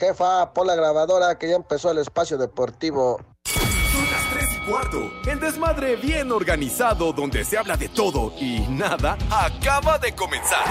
[0.00, 3.20] Jefa, pon la grabadora que ya empezó el espacio deportivo.
[3.44, 5.10] Son las 3 y cuarto.
[5.30, 10.64] El desmadre bien organizado donde se habla de todo y nada acaba de comenzar.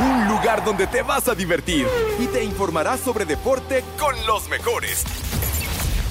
[0.00, 1.86] Un lugar donde te vas a divertir
[2.18, 5.04] y te informarás sobre deporte con los mejores.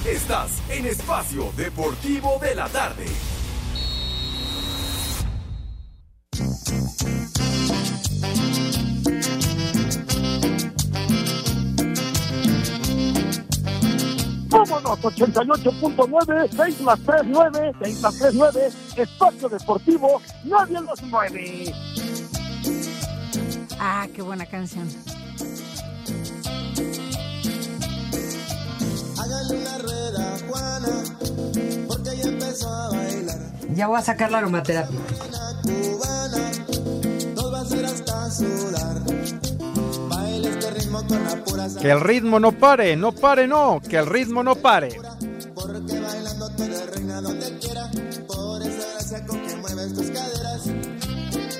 [0.04, 3.06] Estás en Espacio Deportivo de la Tarde.
[14.52, 21.74] Vámonos, 88.9, 6 más 3, 9, 6 más 3, 9, Espacio Deportivo, nadie los mueve.
[23.80, 24.86] Ah, qué buena canción.
[29.18, 31.04] Hágale una rueda, Juana,
[31.88, 33.38] porque ya empezó a bailar.
[33.74, 35.00] Ya voy a sacar la aromaterapia.
[35.62, 36.50] Cubana,
[37.34, 39.51] nos va a hacer hasta sudar.
[41.80, 44.90] Que el ritmo no pare, no pare, no, que el ritmo no pare.
[45.54, 47.90] Porque bailando tú eres reina donde quiera.
[48.28, 50.62] Por esa gracia con que mueves tus caderas.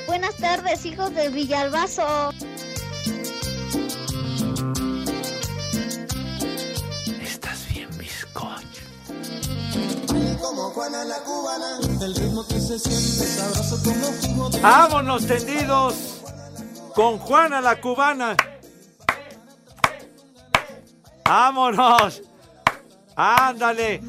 [0.06, 2.30] Buenas tardes, hijos de Villalbazo.
[7.22, 8.82] Estás bien, bizcocho.
[10.08, 11.66] Baila como Juana la cubana.
[12.04, 15.94] El ritmo que se siente sabroso como jugo de Vámonos tendidos
[16.94, 18.36] con Juana la cubana.
[21.32, 22.20] Vámonos.
[23.16, 24.02] Ándale.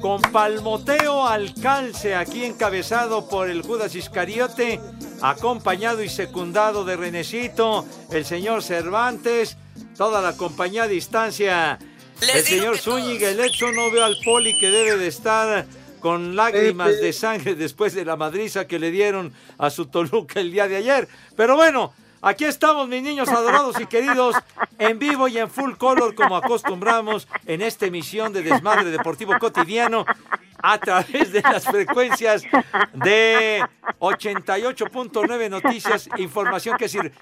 [0.00, 4.80] Con palmoteo al calce, aquí encabezado por el Judas Iscariote,
[5.20, 9.58] acompañado y secundado de Renecito, el señor Cervantes,
[9.98, 11.78] toda la compañía a distancia.
[12.22, 15.66] el señor Zúñiga, el hecho no veo al poli que debe de estar
[16.00, 20.50] con lágrimas de sangre después de la madriza que le dieron a su Toluca el
[20.50, 21.06] día de ayer.
[21.36, 21.92] Pero bueno,
[22.22, 24.36] aquí estamos mis niños adorados y queridos,
[24.78, 30.06] en vivo y en full color como acostumbramos en esta emisión de Desmadre Deportivo Cotidiano
[30.62, 32.44] a través de las frecuencias
[32.94, 33.62] de
[33.98, 37.12] 88.9 Noticias, información que decir,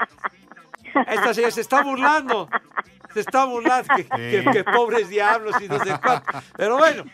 [1.08, 2.48] esta señora se está burlando.
[3.12, 6.30] Se está burlando, que, que- que pobres diablos y no sé cuánto.
[6.56, 7.04] Pero bueno,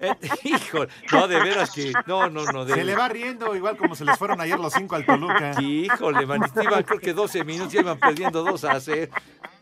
[0.00, 2.64] eh, hijo, no, de veras que, no, no, no.
[2.64, 5.60] De, Se le va riendo, igual como se les fueron ayer los cinco al Toluca.
[5.60, 9.12] Híjole, man, iban creo que 12 minutos ya iban perdiendo 2 a 0.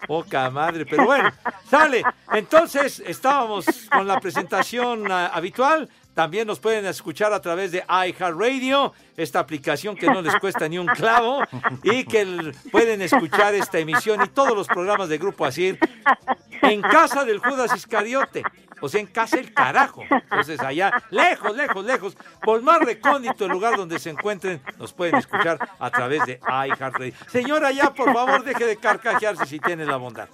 [0.07, 1.31] Poca madre, pero bueno,
[1.69, 2.03] sale.
[2.33, 5.89] Entonces, estábamos con la presentación ah, habitual.
[6.15, 10.79] También nos pueden escuchar a través de iHeartRadio, esta aplicación que no les cuesta ni
[10.79, 11.43] un clavo,
[11.83, 15.79] y que pueden escuchar esta emisión y todos los programas de Grupo Asir
[16.63, 18.43] en casa del Judas Iscariote.
[18.81, 20.03] O sea, en casa el carajo.
[20.11, 25.17] Entonces, allá, lejos, lejos, lejos, por más recóndito el lugar donde se encuentren, nos pueden
[25.17, 27.15] escuchar a través de iHeartRadio.
[27.29, 30.29] Señora, ya, por favor, deje de carcajearse si tiene la bondad.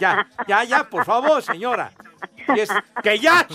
[0.00, 1.92] Ya, ya, ya, por favor, señora.
[2.54, 2.70] Y es
[3.02, 3.46] que ya,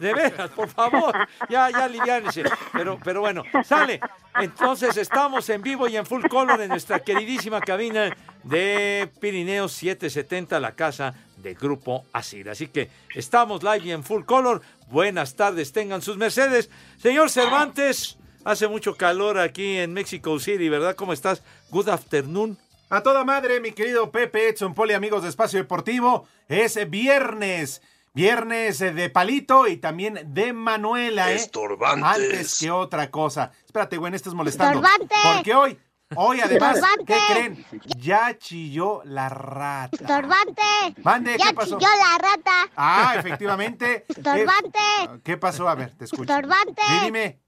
[0.00, 1.14] de veras, por favor,
[1.48, 2.44] ya, ya aliviánese.
[2.72, 4.00] Pero, pero bueno, sale.
[4.40, 10.60] Entonces estamos en vivo y en full color en nuestra queridísima cabina de Pirineos 770,
[10.60, 12.48] la casa de Grupo Asir.
[12.48, 14.62] Así que estamos live y en full color.
[14.88, 16.70] Buenas tardes, tengan sus mercedes.
[16.98, 20.94] Señor Cervantes, hace mucho calor aquí en Mexico City, ¿verdad?
[20.94, 21.42] ¿Cómo estás?
[21.70, 22.58] Good afternoon.
[22.92, 26.26] A toda madre, mi querido Pepe Edson Poli, amigos de Espacio Deportivo.
[26.48, 27.82] Es viernes.
[28.12, 31.36] Viernes eh, de Palito y también de Manuela, ¿eh?
[31.36, 32.04] Estorbantes.
[32.04, 33.52] Antes que otra cosa.
[33.64, 34.80] Espérate, güey, no estés molestando.
[34.84, 35.14] Estorbante.
[35.22, 35.78] Porque hoy,
[36.16, 37.04] hoy además, Estorbante.
[37.06, 37.66] ¿qué creen?
[37.98, 39.96] Ya chilló la rata.
[39.96, 40.62] Estorbante.
[41.04, 41.78] Mande, ya ¿qué pasó?
[41.78, 42.70] chilló la rata.
[42.74, 44.06] Ah, efectivamente.
[44.08, 44.78] Estorbante.
[45.12, 45.68] ¿Qué, qué pasó?
[45.68, 46.22] A ver, te escucho.
[46.22, 46.82] Estorbante.
[46.88, 47.40] Sí, dime.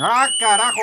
[0.00, 0.80] Ah, carajo.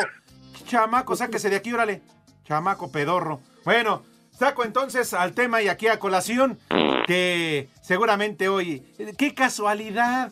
[0.65, 2.01] Chamaco, sáquese de aquí, órale.
[2.45, 3.41] Chamaco pedorro.
[3.65, 6.59] Bueno, saco entonces al tema y aquí a colación
[7.05, 8.81] que seguramente hoy.
[9.17, 10.31] ¡Qué casualidad!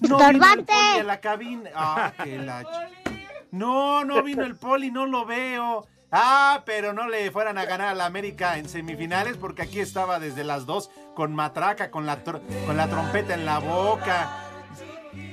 [0.00, 0.72] No vino el Estorbante.
[0.72, 1.70] poli a la cabina.
[1.72, 2.64] Ah, que la
[3.52, 5.86] No, no vino el poli, no lo veo.
[6.10, 10.18] Ah, pero no le fueran a ganar a la América en semifinales porque aquí estaba
[10.18, 14.42] desde las dos con matraca, con la, con la trompeta en la boca.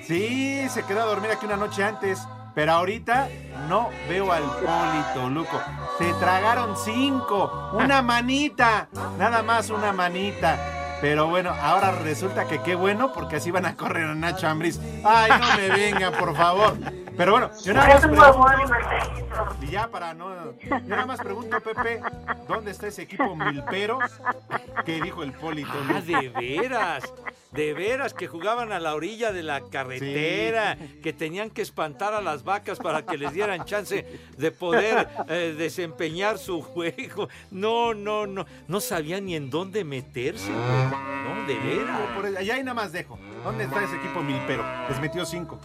[0.06, 2.20] Sí, se quedó a dormir aquí una noche antes.
[2.54, 3.30] Pero ahorita
[3.68, 5.60] no veo al Poli Toluco.
[5.98, 7.72] Se tragaron cinco.
[7.74, 8.90] Una manita.
[9.18, 10.83] Nada más una manita.
[11.04, 14.80] Pero bueno, ahora resulta que qué bueno porque así van a correr a Nacho Ambris.
[15.04, 16.78] Ay, no me venga, por favor.
[17.18, 18.46] Pero bueno, yo nada más pregunto-
[19.62, 20.54] Y ya para no.
[20.62, 22.02] Yo nada más pregunto, Pepe,
[22.48, 24.00] ¿dónde está ese equipo milpero
[24.86, 25.66] que dijo el Poli?
[25.70, 27.04] Ah, de veras.
[27.54, 32.22] De veras que jugaban a la orilla de la carretera, que tenían que espantar a
[32.22, 34.06] las vacas para que les dieran chance
[34.38, 37.30] de poder eh, desempeñar su juego.
[37.52, 40.64] No, no, no, no sabían ni en dónde meterse, güey.
[40.64, 42.38] No, de veras.
[42.40, 43.20] Allá y nada más dejo.
[43.44, 44.64] ¿Dónde está ese equipo milpero?
[44.90, 45.60] Les metió cinco.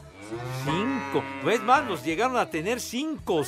[0.65, 1.25] Cinco.
[1.51, 3.43] Es más, los llegaron a tener cinco.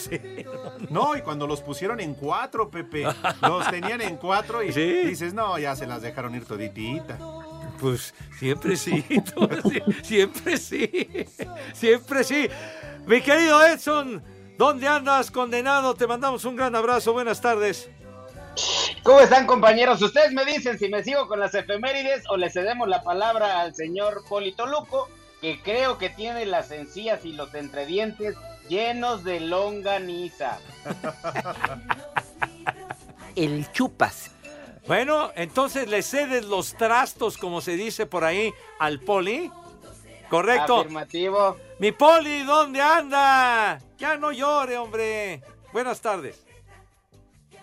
[0.89, 3.05] No, y cuando los pusieron en cuatro, Pepe,
[3.43, 5.03] los tenían en cuatro y Sí.
[5.05, 7.19] dices, no, ya se las dejaron ir toditita.
[7.81, 9.03] Pues siempre sí,
[9.35, 11.09] tú, sí, siempre sí,
[11.73, 12.49] siempre sí.
[13.07, 14.23] Mi querido Edson,
[14.59, 15.95] ¿dónde andas condenado?
[15.95, 17.89] Te mandamos un gran abrazo, buenas tardes.
[19.03, 20.03] ¿Cómo están compañeros?
[20.03, 23.75] Ustedes me dicen si me sigo con las efemérides o le cedemos la palabra al
[23.75, 25.09] señor Polito Luco,
[25.41, 28.37] que creo que tiene las encías y los entredientes
[28.69, 30.59] llenos de longaniza.
[33.37, 34.33] El chupas.
[34.87, 39.51] Bueno, entonces le cedes los trastos, como se dice por ahí, al poli.
[40.29, 40.81] Correcto.
[40.81, 41.57] Afirmativo.
[41.79, 43.79] Mi poli, ¿dónde anda?
[43.99, 45.43] Ya no llore, hombre.
[45.73, 46.45] Buenas tardes.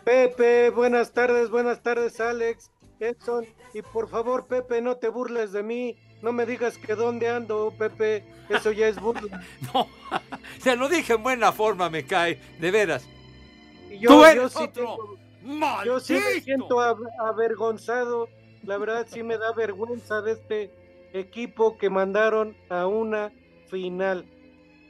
[0.04, 3.46] Pepe, buenas tardes, buenas tardes, Alex, Edson.
[3.74, 5.98] Y por favor, Pepe, no te burles de mí.
[6.22, 8.26] No me digas que dónde ando, Pepe.
[8.50, 9.42] Eso ya es burla.
[9.74, 9.88] No,
[10.62, 13.06] se lo dije en buena forma, me cae, de veras.
[13.90, 14.72] Y yo, Tú yo eres sí otro.
[14.96, 15.18] tengo-
[15.86, 16.80] yo sí me siento
[17.20, 18.30] avergonzado.
[18.64, 20.72] La verdad sí me da vergüenza de este
[21.14, 23.32] equipo que mandaron a una
[23.70, 24.26] final.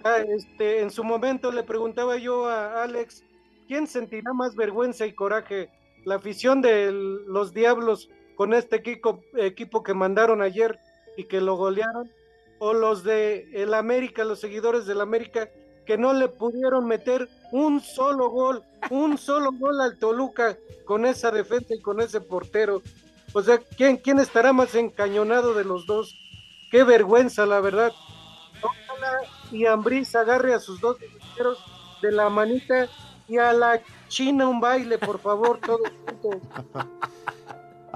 [0.04, 3.24] Ah, este, en su momento le preguntaba yo a Alex,
[3.68, 5.69] ¿quién sentirá más vergüenza y coraje?
[6.06, 10.80] ¿La afición de los Diablos con este equipo, equipo que mandaron ayer
[11.18, 12.12] y que lo golearon?
[12.59, 15.50] ¿O los de el América, los seguidores del América,
[15.88, 18.62] que no le pudieron meter un solo gol,
[18.92, 22.81] un solo gol al Toluca con esa defensa y con ese portero?
[23.34, 26.16] O sea, ¿quién, quién estará más encañonado de los dos?
[26.69, 27.94] Qué vergüenza, la verdad.
[28.62, 31.63] Ojalá y Ambriz agarre a sus dos delanteros
[32.01, 32.88] de la manita
[33.28, 35.90] y a la China un baile, por favor, todos
[36.22, 36.42] juntos.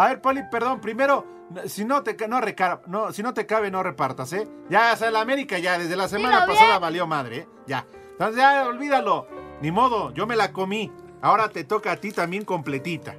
[0.01, 1.27] A ver, Poli, perdón, primero,
[1.68, 4.48] si no te, no, reca- no, si no te cabe, no repartas, ¿eh?
[4.68, 6.81] Ya, o sea, la América ya, desde la semana Dilo pasada bien.
[6.81, 7.48] valió madre, ¿eh?
[7.68, 7.86] Ya.
[8.13, 9.27] Entonces ya, olvídalo.
[9.62, 10.92] Ni modo, yo me la comí.
[11.21, 13.13] Ahora te toca a ti también completita.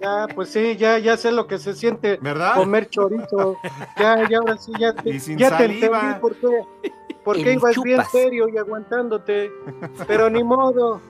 [0.00, 2.54] Ya, pues sí, ya, ya sé lo que se siente ¿Verdad?
[2.54, 3.58] comer chorizo.
[3.98, 5.98] Ya, ya, ahora sí, ya te, Y sin ya te saliva.
[5.98, 6.62] entendí por qué,
[7.22, 9.52] por qué ibas bien serio y aguantándote.
[10.06, 11.02] Pero ni modo,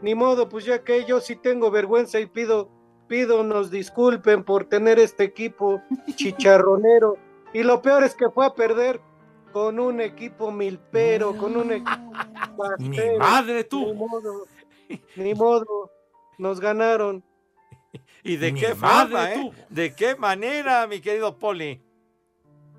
[0.00, 2.70] ni modo, pues ya que yo sí tengo vergüenza y pido,
[3.08, 5.80] pido nos disculpen por tener este equipo
[6.16, 7.16] chicharronero.
[7.52, 9.00] Y lo peor es que fue a perder
[9.52, 12.12] con un equipo milpero, con un equipo
[12.78, 13.18] Ni pastero.
[13.18, 13.94] madre Ni tú.
[13.94, 14.44] modo,
[15.16, 15.90] ni modo,
[16.38, 17.24] nos ganaron.
[18.22, 19.52] ¿Y de Ni qué madre forma, eh?
[19.70, 21.80] ¿De qué manera, mi querido poli?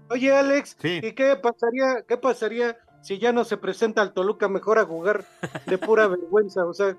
[0.10, 1.00] Oye, Alex, Sí.
[1.04, 5.26] ¿y qué pasaría, qué pasaría si ya no se presenta al Toluca mejor a jugar
[5.66, 6.66] de pura vergüenza?
[6.66, 6.96] O sea,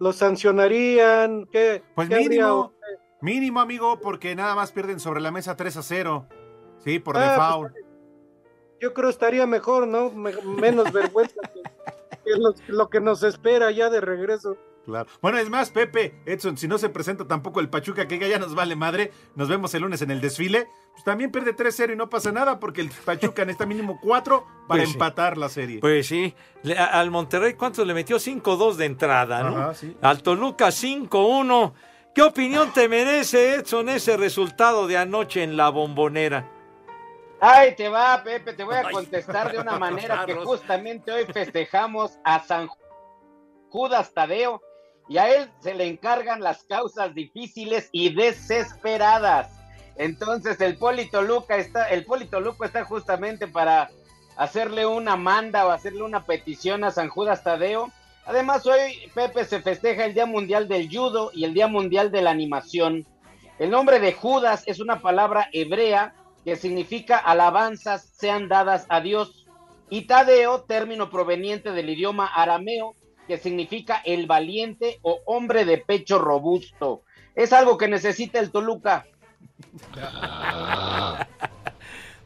[0.00, 1.46] ¿lo sancionarían?
[1.46, 2.28] ¿Qué, Pues qué habría?
[2.28, 2.72] mínimo,
[3.20, 6.26] mínimo, amigo, porque nada más pierden sobre la mesa 3 a 0.
[6.78, 7.74] Sí, por Ah, pues, default.
[8.80, 10.10] Yo creo estaría mejor, ¿no?
[10.10, 11.62] Me- menos vergüenza que,
[12.24, 14.56] que lo, lo que nos espera ya de regreso.
[14.86, 15.08] Claro.
[15.20, 18.54] Bueno, es más, Pepe, Edson, si no se presenta tampoco el Pachuca, que ya nos
[18.54, 22.08] vale madre, nos vemos el lunes en el desfile, pues también pierde 3-0 y no
[22.08, 24.94] pasa nada porque el Pachuca necesita mínimo 4 para Pues sí.
[24.94, 25.80] empatar la serie.
[25.80, 28.18] Pues sí, le- al Monterrey, ¿cuántos le metió?
[28.18, 29.56] 5-2 de entrada, ¿no?
[29.58, 29.96] Ajá, sí.
[30.00, 31.72] Al Toluca 5-1.
[32.14, 36.50] ¿Qué opinión te merece, Edson, ese resultado de anoche en la bombonera?
[37.40, 41.24] Ay, te va, Pepe, te voy a Ay, contestar de una manera que justamente hoy
[41.26, 42.68] festejamos a San
[43.68, 44.60] Judas Tadeo
[45.10, 49.50] y a él se le encargan las causas difíciles y desesperadas.
[49.96, 53.90] Entonces el Polito Luca está, el Polito Luca está justamente para
[54.36, 57.90] hacerle una manda o hacerle una petición a San Judas Tadeo.
[58.24, 62.22] Además, hoy Pepe se festeja el Día Mundial del Judo y el Día Mundial de
[62.22, 63.04] la Animación.
[63.58, 66.14] El nombre de Judas es una palabra hebrea
[66.44, 69.44] que significa alabanzas sean dadas a Dios.
[69.88, 72.94] Y Tadeo, término proveniente del idioma arameo,
[73.30, 77.02] que significa el valiente o hombre de pecho robusto.
[77.36, 79.06] Es algo que necesita el Toluca.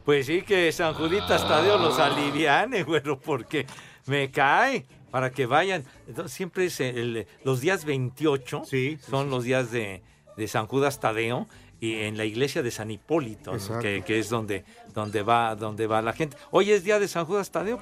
[0.03, 3.65] Pues sí, que San Juditas Tadeo los aliviane, bueno, porque
[4.05, 5.83] me cae para que vayan.
[6.07, 10.03] Entonces, siempre es el- los días 28 Sí, sí, son los días de,
[10.37, 11.47] de San Judas Tadeo
[11.79, 16.03] y en la iglesia de San Hipólito, que, que es donde, donde, va, donde va
[16.03, 16.37] la gente.
[16.51, 17.79] Hoy es día de San Judas Tadeo.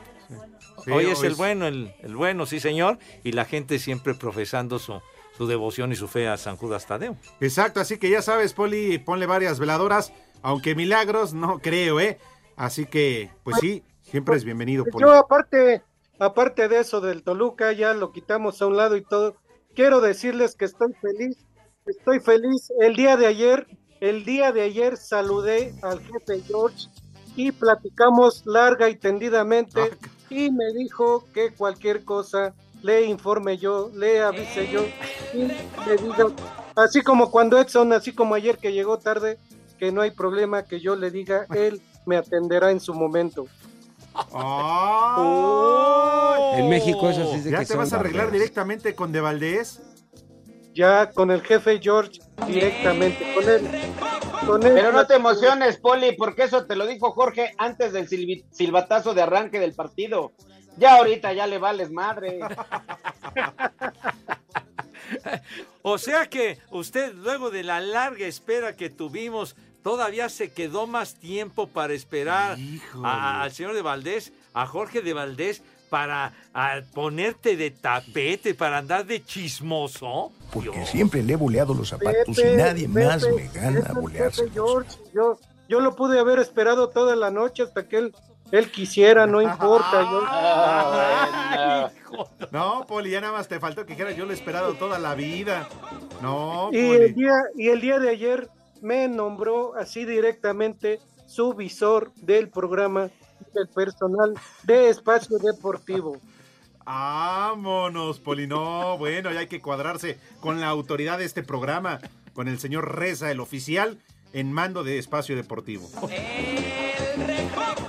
[0.83, 4.79] Sí, hoy es el bueno, el, el bueno, sí señor, y la gente siempre profesando
[4.79, 5.01] su,
[5.37, 7.17] su devoción y su fe a San Judas Tadeo.
[7.39, 12.19] Exacto, así que ya sabes, Poli, ponle varias veladoras Aunque milagros, no creo, ¿eh?
[12.55, 15.05] Así que, pues sí, siempre es bienvenido, Poli.
[15.05, 15.81] Yo aparte,
[16.19, 19.37] aparte de eso del Toluca, ya lo quitamos a un lado y todo.
[19.73, 21.37] Quiero decirles que estoy feliz,
[21.87, 22.71] estoy feliz.
[22.79, 23.67] El día de ayer,
[24.01, 26.89] el día de ayer saludé al jefe George
[27.35, 29.91] y platicamos larga y tendidamente
[30.29, 34.85] y me dijo que cualquier cosa le informe yo, le avise yo
[35.33, 35.47] y
[35.87, 36.25] le diga,
[36.75, 39.37] así como cuando Edson, así como ayer que llegó tarde,
[39.79, 43.47] que no hay problema que yo le diga, él me atenderá en su momento.
[46.55, 49.11] En México eso sí es de ¿Ya que te son vas a arreglar directamente con
[49.11, 49.81] De Valdés?
[50.73, 53.61] Ya con el jefe George directamente, con él.
[54.45, 58.07] Con él Pero no te emociones, Poli, porque eso te lo dijo Jorge antes del
[58.51, 60.33] silbatazo de arranque del partido.
[60.77, 62.39] Ya ahorita ya le vales madre.
[65.81, 71.15] O sea que usted, luego de la larga espera que tuvimos, todavía se quedó más
[71.15, 72.57] tiempo para esperar
[73.03, 75.61] a- al señor de Valdés, a Jorge de Valdés,
[75.93, 80.31] para a, ponerte de tapete, para andar de chismoso.
[80.51, 84.49] Porque siempre le he boleado los zapatos Pepe, y nadie Pepe, más me gana bolearse.
[84.51, 84.89] George.
[85.13, 85.37] Yo,
[85.69, 88.15] yo lo pude haber esperado toda la noche hasta que él,
[88.51, 90.01] él quisiera, no importa.
[90.01, 91.91] yo- Ah,
[92.49, 95.13] No, Poli, ya nada más te faltó que dijera yo lo he esperado toda la
[95.13, 95.67] vida.
[96.23, 97.01] No, y, Poli.
[97.03, 98.49] el día, y el día de ayer
[98.81, 103.11] me nombró así directamente su visor del programa
[103.53, 104.33] del personal
[104.63, 106.17] de Espacio Deportivo.
[106.85, 108.47] Vámonos, Poli.
[108.47, 111.99] No, bueno, ya hay que cuadrarse con la autoridad de este programa,
[112.33, 113.97] con el señor Reza, el oficial,
[114.33, 115.89] en mando de Espacio Deportivo.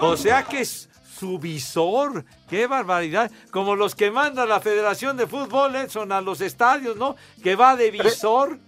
[0.00, 2.24] O sea que es su visor.
[2.48, 3.30] ¡Qué barbaridad!
[3.50, 7.16] Como los que manda la Federación de Fútbol, Edson, a los estadios, ¿no?
[7.42, 8.58] Que va de visor.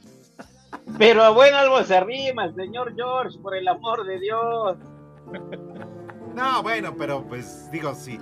[0.98, 4.76] Pero a buen algo se arrima señor George, por el amor de Dios.
[6.36, 8.20] No, bueno, pero pues digo, si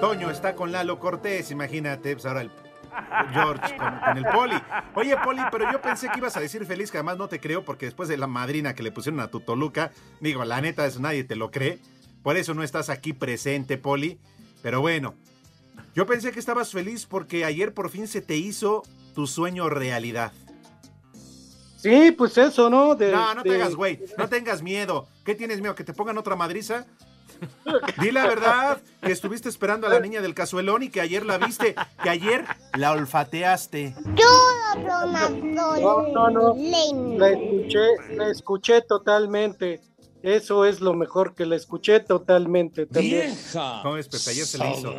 [0.00, 2.50] Toño está con Lalo Cortés, imagínate, pues ahora el
[3.32, 4.54] George con, con el Poli.
[4.96, 7.64] Oye, Poli, pero yo pensé que ibas a decir feliz, que además no te creo,
[7.64, 10.98] porque después de la madrina que le pusieron a tu Toluca, digo, la neta, eso
[11.00, 11.78] nadie te lo cree.
[12.24, 14.18] Por eso no estás aquí presente, Poli.
[14.60, 15.14] Pero bueno,
[15.94, 18.82] yo pensé que estabas feliz porque ayer por fin se te hizo
[19.14, 20.32] tu sueño realidad.
[21.76, 22.94] Sí, pues eso, ¿no?
[22.94, 24.00] De- No, no te hagas, güey.
[24.18, 25.08] No tengas miedo.
[25.24, 25.74] ¿Qué tienes miedo?
[25.74, 26.86] ¿Que te pongan otra madriza?
[28.00, 31.38] Di la verdad, que estuviste esperando a la niña del cazuelón y que ayer la
[31.38, 32.44] viste, que ayer
[32.74, 33.94] la olfateaste.
[35.54, 36.54] No, no, no.
[37.18, 39.80] La escuché, la escuché totalmente.
[40.22, 43.34] Eso es lo mejor que la escuché totalmente también.
[43.82, 44.30] ¿Cómo es, Pepe?
[44.30, 44.92] Ayer se le hizo.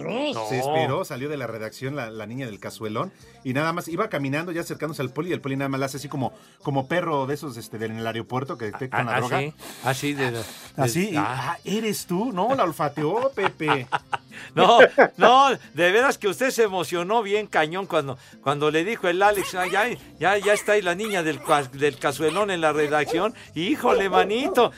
[0.49, 3.11] Se esperó, salió de la redacción la, la niña del cazuelón
[3.43, 5.85] y nada más iba caminando ya acercándose al poli y el poli nada más la
[5.87, 9.15] hace así como, como perro de esos este, del- en el aeropuerto que detectan la
[9.15, 9.39] Ah, droga.
[9.39, 9.53] sí,
[9.83, 10.43] así de, de-
[10.77, 11.51] Así, y, ah.
[11.53, 12.53] ah, eres tú, ¿no?
[12.55, 13.87] La olfateó, Pepe.
[14.55, 14.79] No,
[15.17, 19.55] no, de veras que usted se emocionó bien cañón cuando, cuando le dijo el Alex,
[19.55, 19.87] "Ah, ya,
[20.19, 21.39] ya, ya está ahí la niña del,
[21.73, 23.33] del cazuelón en la redacción.
[23.55, 24.71] Híjole, manito,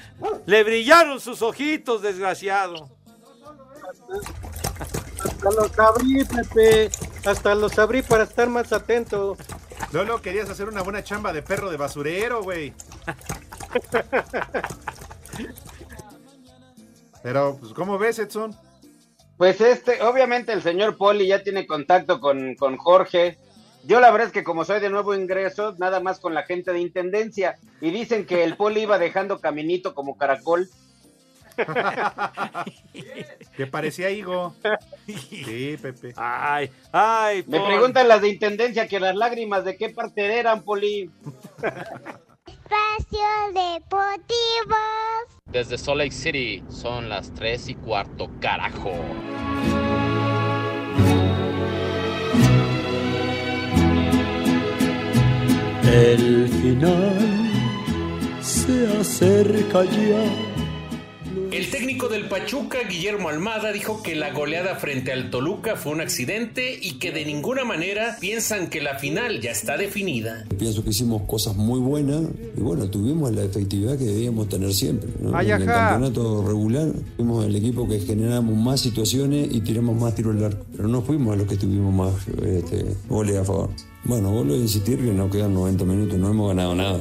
[0.45, 2.89] le brillaron sus ojitos, desgraciado.
[5.23, 6.89] Hasta los abrí, Pepe.
[7.25, 9.37] Hasta los abrí para estar más atento.
[9.91, 12.73] Lolo, querías hacer una buena chamba de perro de basurero, güey.
[17.23, 18.55] Pero, pues, ¿cómo ves, Edson?
[19.37, 23.37] Pues este, obviamente el señor Poli ya tiene contacto con, con Jorge.
[23.83, 26.71] Yo la verdad es que como soy de nuevo ingreso, nada más con la gente
[26.71, 27.57] de Intendencia.
[27.81, 30.69] Y dicen que el Poli iba dejando caminito como caracol.
[33.55, 34.53] Que parecía higo.
[35.05, 36.13] Sí, Pepe.
[36.17, 41.09] Ay, ay, Me preguntan las de Intendencia que las lágrimas de qué parte eran, Poli.
[42.45, 44.75] Espacio Deportivo.
[45.55, 48.91] Desde Salt Lake City son las 3 y cuarto, carajo.
[55.89, 57.51] El final
[58.41, 60.44] se acerca ya.
[61.55, 66.01] El técnico del Pachuca, Guillermo Almada, dijo que la goleada frente al Toluca fue un
[66.01, 70.43] accidente y que de ninguna manera piensan que la final ya está definida.
[70.59, 72.23] Pienso que hicimos cosas muy buenas
[72.57, 75.09] y bueno, tuvimos la efectividad que debíamos tener siempre.
[75.21, 75.33] ¿no?
[75.33, 80.13] Ay, en el campeonato regular fuimos el equipo que generamos más situaciones y tiramos más
[80.13, 83.69] tiros al arco, pero no fuimos a los que tuvimos más este, goles a favor.
[84.03, 86.99] Bueno, vuelvo a insistir que nos quedan 90 minutos, no hemos ganado nada.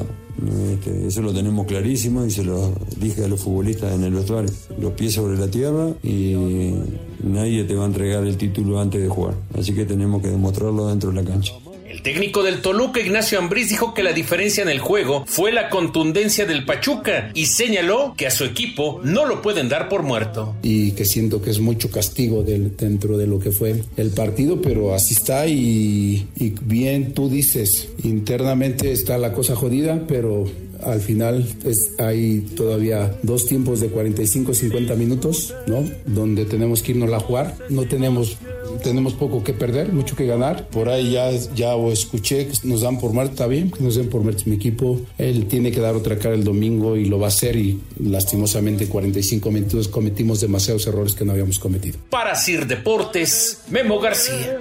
[0.72, 4.50] Este, eso lo tenemos clarísimo y se lo dije a los futbolistas en el vestuario.
[4.78, 6.74] Los pies sobre la tierra y
[7.22, 9.34] nadie te va a entregar el título antes de jugar.
[9.58, 11.52] Así que tenemos que demostrarlo dentro de la cancha.
[11.94, 15.70] El técnico del Toluca, Ignacio Ambriz, dijo que la diferencia en el juego fue la
[15.70, 20.56] contundencia del Pachuca y señaló que a su equipo no lo pueden dar por muerto.
[20.64, 24.92] y que siento que es mucho castigo dentro de lo que fue el partido, pero
[24.92, 30.50] así está y, y bien tú dices, internamente está la cosa jodida, pero
[30.82, 35.88] al final es- hay todavía dos tiempos de 45-50 minutos, ¿no?
[36.06, 38.36] Donde tenemos que irnos a jugar, no tenemos...
[38.82, 40.66] Tenemos poco que perder, mucho que ganar.
[40.68, 43.94] Por ahí ya, ya o escuché que nos dan por muerto, está bien, que nos
[43.96, 45.00] den por muerto mi equipo.
[45.18, 48.84] Él tiene que dar otra cara el domingo y lo va a hacer y lastimosamente
[48.84, 51.98] en 45 minutos cometimos demasiados errores que no habíamos cometido.
[52.10, 54.58] Para Sir Deportes, Memo García.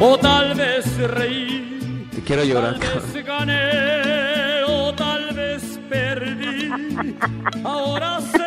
[0.00, 2.78] O tal vez reí, Te quiero llorar.
[2.78, 6.68] tal vez gané, o tal vez perdí.
[7.64, 8.38] Ahora sé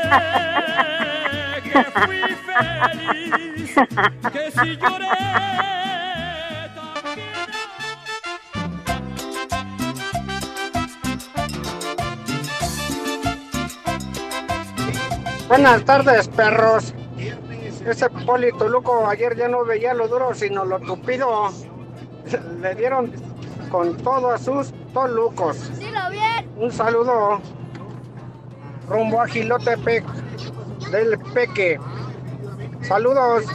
[1.72, 3.76] que fui feliz,
[4.32, 5.08] que si lloré.
[15.48, 16.94] Buenas tardes, perros.
[17.86, 21.50] Ese Poli Toluco ayer ya no veía lo duro, sino lo tupido.
[22.62, 23.12] Le dieron
[23.72, 25.78] con todo a sus Tolucos.
[25.80, 26.52] Dilo bien.
[26.58, 27.42] Un saludo
[28.88, 30.04] rumbo a Gilotepec
[30.92, 31.80] del Peque.
[32.82, 33.46] Saludos.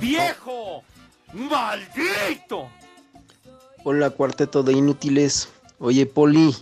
[0.00, 0.82] ¡Viejo!
[1.32, 2.68] ¡Maldito!
[3.84, 5.48] Hola, cuarteto de inútiles.
[5.78, 6.54] Oye, Poli,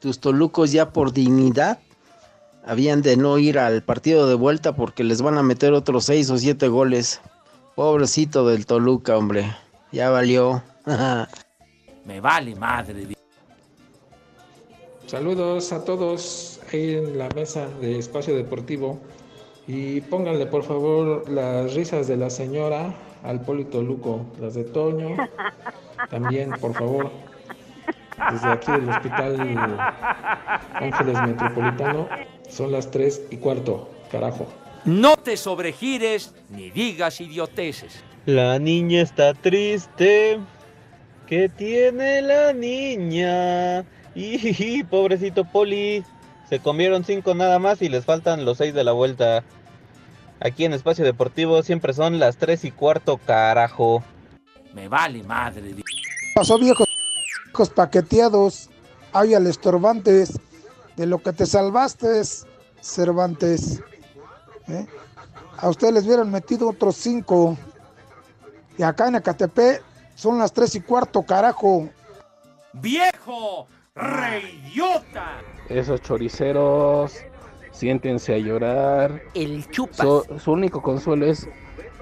[0.00, 1.78] tus tolucos ya por dignidad
[2.66, 6.28] habían de no ir al partido de vuelta porque les van a meter otros seis
[6.30, 7.20] o siete goles.
[7.74, 9.56] Pobrecito del Toluca, hombre.
[9.92, 10.62] Ya valió.
[12.04, 13.16] Me vale madre.
[15.06, 18.98] Saludos a todos ahí en la mesa de Espacio Deportivo
[19.66, 25.16] y pónganle por favor las risas de la señora al Polito Luco, las de Toño,
[26.10, 27.10] también por favor,
[28.32, 29.78] desde aquí del Hospital
[30.74, 32.08] Ángeles Metropolitano,
[32.48, 34.46] son las 3 y cuarto, carajo.
[34.84, 38.02] No te sobregires ni digas idioteces.
[38.24, 40.38] La niña está triste.
[41.26, 43.84] ¿Qué tiene la niña?
[44.14, 46.02] Y pobrecito Poli.
[46.48, 49.44] Se comieron cinco nada más y les faltan los seis de la vuelta.
[50.40, 54.02] Aquí en Espacio Deportivo siempre son las tres y cuarto, carajo.
[54.72, 55.74] Me vale madre.
[56.34, 56.88] Pasó viejos,
[57.46, 58.70] viejos paqueteados,
[59.12, 60.38] ay al estorbantes,
[60.96, 62.22] de lo que te salvaste,
[62.80, 63.82] Cervantes.
[64.68, 64.86] ¿eh?
[65.58, 67.56] A ustedes les hubieran metido otros cinco.
[68.78, 69.82] Y acá en Ecatepec
[70.14, 71.88] son las tres y cuarto, carajo.
[72.72, 73.66] ¡Viejo!
[73.94, 75.40] ¡Reidiota!
[75.68, 77.16] Esos choriceros,
[77.72, 79.22] siéntense a llorar.
[79.34, 79.98] El chupas.
[79.98, 81.48] Su, su único consuelo es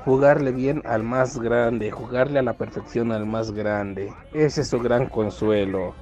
[0.04, 4.12] jugarle bien al más grande, jugarle a la perfección al más grande.
[4.32, 5.94] Ese es su gran consuelo.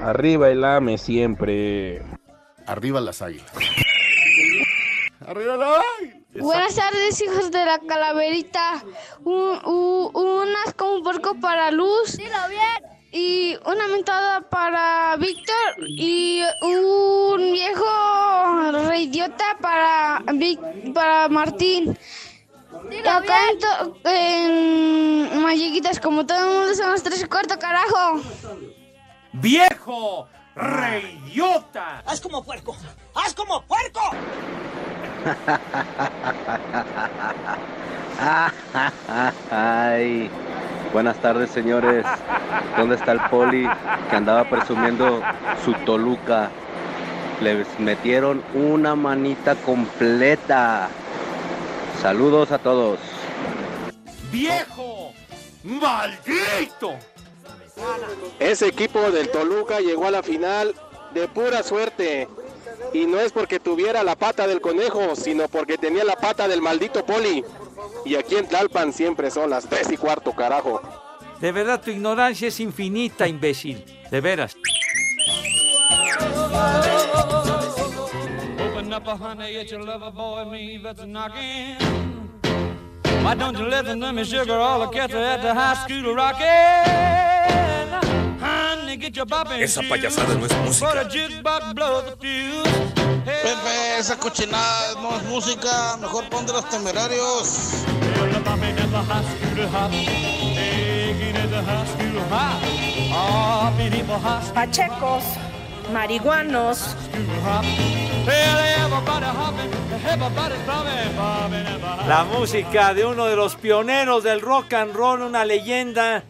[0.00, 2.02] Arriba el AME siempre.
[2.66, 3.50] Arriba las águilas.
[5.26, 5.68] Arriba las
[5.98, 6.18] águilas.
[6.40, 8.84] Buenas tardes, hijos de la calaverita.
[9.24, 12.16] Un, u- unas como porco para Luz.
[12.16, 12.97] Dilo bien.
[13.10, 15.54] Y una mentada para Víctor.
[15.86, 21.96] Y un viejo reidiota para, Vic- para Martín.
[22.90, 23.38] Y acá
[24.04, 28.20] en, en Malleguitas, como todo el mundo son las tres y cuarto, carajo.
[29.32, 30.28] ¡Viejo!
[30.54, 32.02] ¡Reidiota!
[32.06, 32.76] ¡Haz como puerco!
[33.14, 34.00] ¡Haz como puerco!
[39.50, 40.30] Ay,
[40.92, 42.04] buenas tardes señores.
[42.76, 43.68] ¿Dónde está el poli
[44.10, 45.22] que andaba presumiendo
[45.64, 46.50] su Toluca?
[47.40, 50.88] Les metieron una manita completa.
[52.00, 52.98] Saludos a todos.
[54.30, 55.12] ¡Viejo!
[55.64, 56.94] ¡Maldito!
[58.38, 60.74] Ese equipo del Toluca llegó a la final
[61.14, 62.28] de pura suerte.
[62.92, 66.62] Y no es porque tuviera la pata del conejo, sino porque tenía la pata del
[66.62, 67.44] maldito poli.
[68.04, 70.80] Y aquí en Tlalpan siempre son las tres y cuarto, carajo.
[71.40, 73.84] De verdad, tu ignorancia es infinita, imbécil.
[74.10, 74.56] De veras.
[78.58, 81.76] Open up a honey, it's your lover boy, me that's knocking.
[83.22, 84.58] Why don't you listen to me, sugar?
[84.58, 87.37] All the cats are at the high school rocking.
[89.60, 90.86] Esa payasada no es música.
[93.24, 97.84] Pepe, esa cochinada no es música, mejor pon de los temerarios.
[104.54, 105.24] Pachecos,
[105.92, 106.96] marihuanos.
[112.06, 116.24] La música de uno de los pioneros del rock and roll, una leyenda.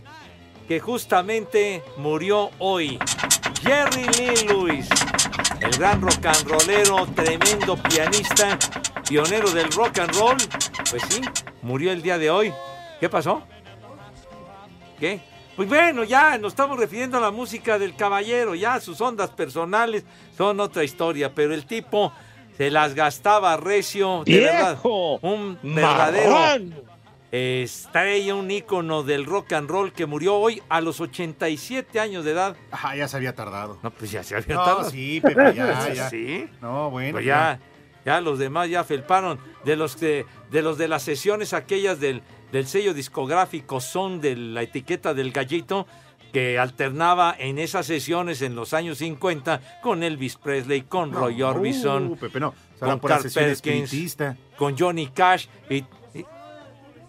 [0.69, 2.99] Que justamente murió hoy.
[3.63, 4.87] Jerry Lee Lewis,
[5.61, 8.59] el gran rock and rollero, tremendo pianista,
[9.09, 10.37] pionero del rock and roll.
[10.91, 11.23] Pues sí,
[11.63, 12.53] murió el día de hoy.
[13.01, 13.43] ¿Qué pasó?
[15.01, 15.21] ¿Qué?
[15.57, 20.05] Pues bueno, ya nos estamos refiriendo a la música del caballero, ya sus ondas personales
[20.37, 22.13] son otra historia, pero el tipo
[22.57, 24.79] se las gastaba recio, de verdad.
[24.85, 26.37] Un verdadero
[27.31, 27.65] ¡Marrano!
[27.65, 32.33] estrella, un ícono del rock and roll que murió hoy a los 87 años de
[32.33, 32.57] edad.
[32.73, 33.79] Ah, ya se había tardado.
[33.83, 34.91] No, pues ya se había No, tardado.
[34.91, 36.11] sí, Pepe, ya, ya.
[36.11, 36.47] Sí.
[36.61, 37.13] No, bueno.
[37.13, 37.61] Pues ya,
[38.05, 39.39] ya los demás ya felparon.
[39.65, 44.35] De los que, de los de las sesiones aquellas del, del sello discográfico son de
[44.37, 45.87] la etiqueta del gallito
[46.33, 51.43] que alternaba en esas sesiones en los años 50 con Elvis Presley, con No, Roy
[51.43, 52.55] Orbison, uh, Pepe, no.
[52.79, 54.37] con Carl Perkins, espiritista.
[54.59, 55.85] con Johnny Cash y,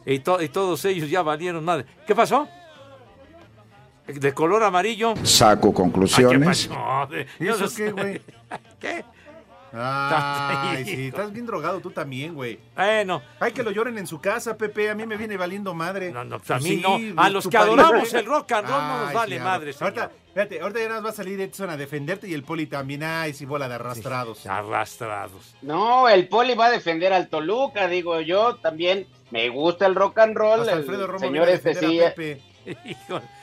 [0.06, 1.86] y- y to- y todos ellos ya valieron madre.
[2.08, 2.48] ¿Qué pasó?
[4.08, 5.14] De color amarillo.
[5.24, 6.34] Saco conclusiones.
[6.34, 7.08] Ay, ¿qué pasó?
[7.12, 8.22] De- ¿Y yo eso qué, güey?
[8.80, 9.06] ¿Qué?
[9.74, 12.60] Ay, sí, estás bien drogado tú también, güey.
[12.76, 13.22] Bueno.
[13.40, 14.90] Hay que lo lloren en su casa, Pepe.
[14.90, 16.12] A mí me viene valiendo madre.
[16.12, 16.98] No, no, pues a mí no.
[17.22, 20.00] A los que adoramos el rock and roll no nos vale madre, señor.
[20.00, 22.66] Ahorita, fíjate, ahorita ya nada más va a salir Edson a defenderte y el poli
[22.68, 23.04] también.
[23.04, 24.46] Ay, sí, bola de arrastrados.
[24.46, 25.56] arrastrados.
[25.62, 28.56] No, el Poli va a defender al Toluca, digo yo.
[28.56, 30.62] También me gusta el rock and roll.
[30.62, 32.04] Hasta Alfredo Romo señor viene a este defender sí.
[32.04, 32.42] a Pepe.
[32.90, 33.40] Híjole.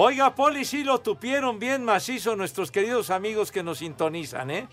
[0.00, 4.68] Oiga, Poli, sí lo tupieron bien macizo nuestros queridos amigos que nos sintonizan, ¿eh?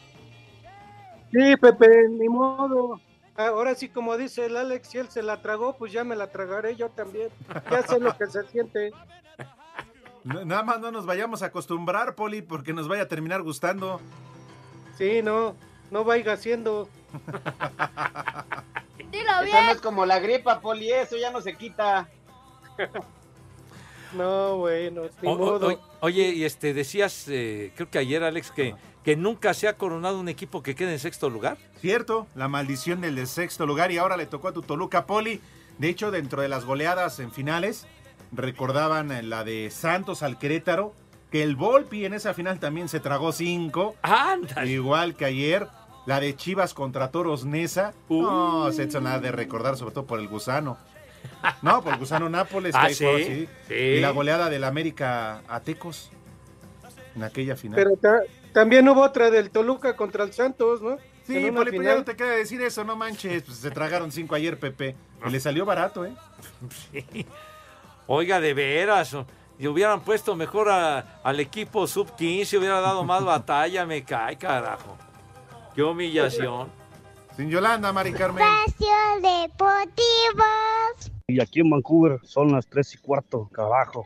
[1.32, 3.02] Sí, Pepe, ni modo.
[3.36, 6.32] Ahora sí, como dice el Alex, si él se la tragó, pues ya me la
[6.32, 7.30] tragaré yo también.
[7.70, 8.92] Ya sé lo que se siente.
[10.24, 14.00] No- Nada más no nos vayamos a acostumbrar, Poli, porque nos vaya a terminar gustando.
[14.98, 15.56] Sí, no,
[15.92, 16.88] no vaya haciendo.
[19.12, 22.08] Eso no es como la gripa, Poli, eso ya no se quita.
[24.14, 25.74] No, bueno, O- o- modo.
[25.74, 28.74] o- oye, y este, decías, eh, creo que ayer, Alex, que,
[29.06, 31.58] que nunca se ha coronado un equipo que quede en sexto lugar.
[31.80, 35.40] Cierto, la maldición del de sexto lugar y ahora le tocó a tu Toluca Poli.
[35.78, 37.86] De hecho, dentro de las goleadas en finales,
[38.32, 40.94] recordaban en la de Santos al Querétaro,
[41.32, 43.96] que el Volpi en esa final también se tragó cinco.
[44.66, 45.68] Igual que ayer,
[46.08, 47.94] la de Chivas contra Toros Nesa.
[48.10, 50.78] No, se hecho nada de recordar, sobre todo por el gusano.
[51.62, 52.74] No, por el gusano Nápoles.
[52.78, 52.96] Ah, ¿sí?
[52.96, 53.50] sí.
[53.68, 53.74] Sí.
[53.74, 56.10] Y la goleada del América a Tecos
[57.16, 57.76] en aquella final.
[57.76, 58.22] Pero ta-
[58.56, 60.98] también hubo otra del Toluca contra el Santos, ¿no?
[61.28, 63.44] Sí, Poli, ya no te queda decir eso, no manches.
[63.44, 64.96] Pues se tragaron cinco ayer, Pepe.
[65.26, 66.14] Y le salió barato, ¿eh?
[68.08, 69.14] Oiga, de veras.
[69.60, 74.98] Y hubieran puesto mejor a- al equipo sub-15, hubiera dado más batalla, me cae, carajo.
[75.76, 76.70] Qué humillación.
[77.36, 78.42] Sin Yolanda, Mari Carmen.
[78.68, 78.88] Espacio
[79.22, 80.46] Deportivo.
[81.28, 84.06] Y aquí en Vancouver son las 3 y cuarto, abajo.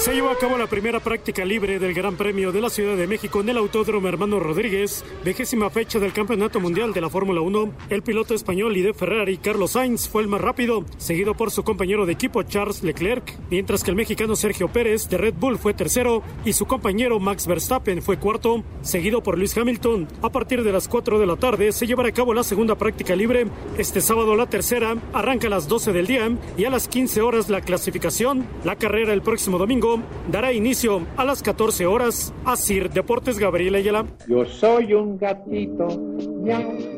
[0.00, 3.06] Se llevó a cabo la primera práctica libre del Gran Premio de la Ciudad de
[3.06, 7.70] México en el Autódromo Hermano Rodríguez, vigésima fecha del Campeonato Mundial de la Fórmula 1.
[7.90, 11.64] El piloto español y de Ferrari, Carlos Sainz, fue el más rápido, seguido por su
[11.64, 15.74] compañero de equipo Charles Leclerc, mientras que el mexicano Sergio Pérez de Red Bull fue
[15.74, 20.08] tercero y su compañero Max Verstappen fue cuarto, seguido por Luis Hamilton.
[20.22, 23.14] A partir de las 4 de la tarde se llevará a cabo la segunda práctica
[23.14, 23.48] libre.
[23.76, 27.50] Este sábado la tercera arranca a las 12 del día y a las 15 horas
[27.50, 28.46] la clasificación.
[28.64, 29.89] La carrera el próximo domingo
[30.30, 32.32] dará inicio a las 14 horas.
[32.44, 34.06] Asir Deportes Gabriel Ayala.
[34.28, 35.88] Yo soy un gatito.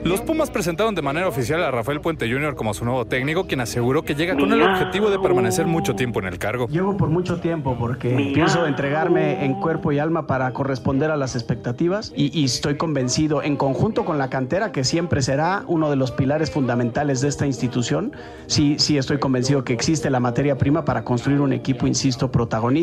[0.05, 2.55] Los Pumas presentaron de manera oficial a Rafael Puente Jr.
[2.55, 6.21] como su nuevo técnico, quien aseguró que llega con el objetivo de permanecer mucho tiempo
[6.21, 6.67] en el cargo.
[6.69, 11.35] Llevo por mucho tiempo porque pienso entregarme en cuerpo y alma para corresponder a las
[11.35, 15.97] expectativas y, y estoy convencido, en conjunto con la cantera, que siempre será uno de
[15.97, 18.13] los pilares fundamentales de esta institución.
[18.47, 22.82] Sí, sí estoy convencido que existe la materia prima para construir un equipo, insisto, protagonista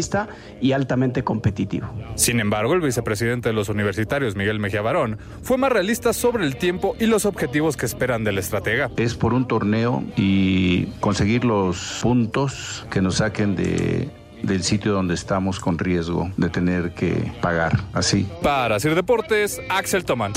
[0.62, 1.88] y altamente competitivo.
[2.16, 6.56] Sin embargo, el vicepresidente de los universitarios, Miguel Mejía Barón, fue más realista sobre el
[6.56, 8.90] tiempo y los objetivos que esperan del estratega.
[8.98, 14.10] Es por un torneo y conseguir los puntos que nos saquen de
[14.44, 18.26] del sitio donde estamos con riesgo de tener que pagar así.
[18.42, 20.34] Para hacer deportes, Axel Tomán.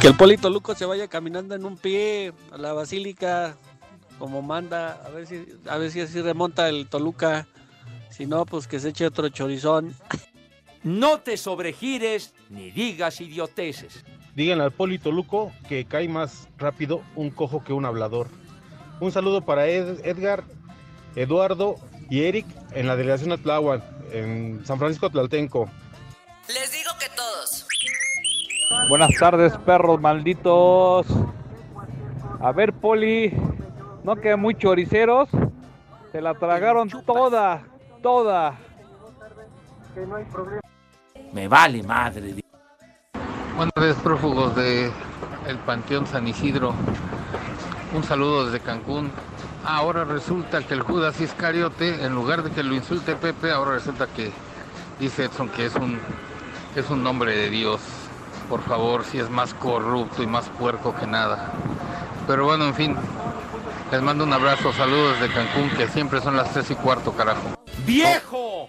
[0.00, 3.56] Que el Polito Luco se vaya caminando en un pie a la basílica
[4.18, 7.46] como manda, a ver si, a ver si así remonta el Toluca.
[8.10, 9.94] Si no, pues que se eche otro chorizón.
[10.82, 14.04] No te sobregires ni digas idioteces.
[14.34, 18.28] Díganle al Polito Luco que cae más rápido un cojo que un hablador.
[19.00, 20.44] Un saludo para Ed- Edgar,
[21.16, 21.76] Eduardo
[22.08, 23.82] y Eric en la delegación Atláhuac,
[24.12, 25.68] en San Francisco Tlaltenco.
[26.48, 26.77] Les.
[28.88, 31.06] Buenas tardes, perros malditos.
[32.40, 33.32] A ver, Poli,
[34.04, 35.28] no que muy choriceros.
[36.12, 37.62] Se la tragaron toda,
[38.02, 38.54] toda.
[39.94, 40.06] Que.
[41.32, 42.34] Me vale madre.
[43.56, 44.90] Buenas tardes, prófugos de
[45.46, 46.74] el Panteón San Isidro.
[47.94, 49.10] Un saludo desde Cancún.
[49.64, 54.06] Ahora resulta que el Judas Iscariote, en lugar de que lo insulte Pepe, ahora resulta
[54.06, 54.30] que
[55.00, 55.98] dice Edson que es un,
[56.76, 57.80] es un nombre de Dios.
[58.48, 61.52] Por favor, si es más corrupto y más puerco que nada.
[62.26, 62.96] Pero bueno, en fin,
[63.90, 67.58] les mando un abrazo, saludos desde Cancún, que siempre son las tres y cuarto, carajo.
[67.84, 68.68] ¡Viejo!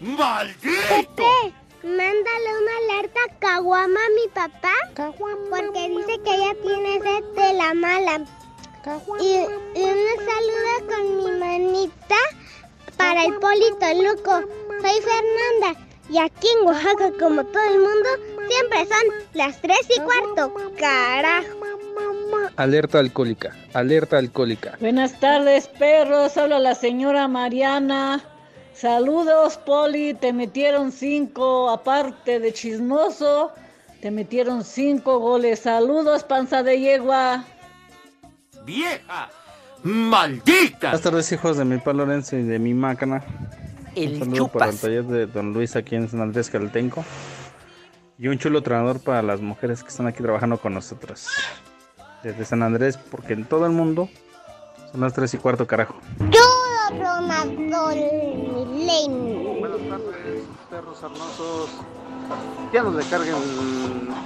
[0.00, 0.80] ¡Maldito!
[0.88, 5.12] Pepe, mándale una alerta a Caguama a mi papá.
[5.18, 8.24] Porque dice que ella tiene sed de la mala.
[9.20, 9.36] Y,
[9.78, 12.16] y un saludo con mi manita
[12.96, 14.40] para el Polito Luco.
[14.80, 15.89] Soy Fernanda.
[16.10, 18.08] Y aquí en Oaxaca, como todo el mundo,
[18.48, 20.54] siempre son las 3 y cuarto.
[20.76, 21.60] Carajo.
[22.56, 24.76] Alerta alcohólica, alerta alcohólica.
[24.80, 26.36] Buenas tardes, perros.
[26.36, 28.22] Habla la señora Mariana.
[28.74, 30.14] Saludos, Poli.
[30.14, 33.52] Te metieron cinco, aparte de chismoso.
[34.00, 35.60] Te metieron cinco goles.
[35.60, 37.44] Saludos, panza de yegua.
[38.64, 39.30] ¡Vieja!
[39.82, 40.88] ¡Maldita!
[40.88, 43.22] Buenas tardes, hijos de mi pa Lorenzo y de mi máquina.
[43.94, 44.52] El un saludo chupas.
[44.58, 47.04] para el taller de Don Luis aquí en San Andrés Caltenco.
[48.18, 51.26] Y un chulo entrenador para las mujeres que están aquí trabajando con nosotros.
[52.22, 54.10] Desde San Andrés, porque en todo el mundo
[54.92, 55.94] son las 3 y cuarto, carajo.
[56.30, 56.40] Yo,
[56.90, 57.86] Ronaldo.
[59.58, 61.70] Buenas tardes, perros arnosos.
[62.72, 63.34] Ya no le carguen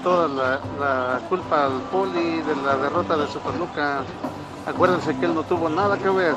[0.03, 4.03] toda la, la culpa al poli de la derrota de Superluca.
[4.67, 6.35] Acuérdense que él no tuvo nada que ver.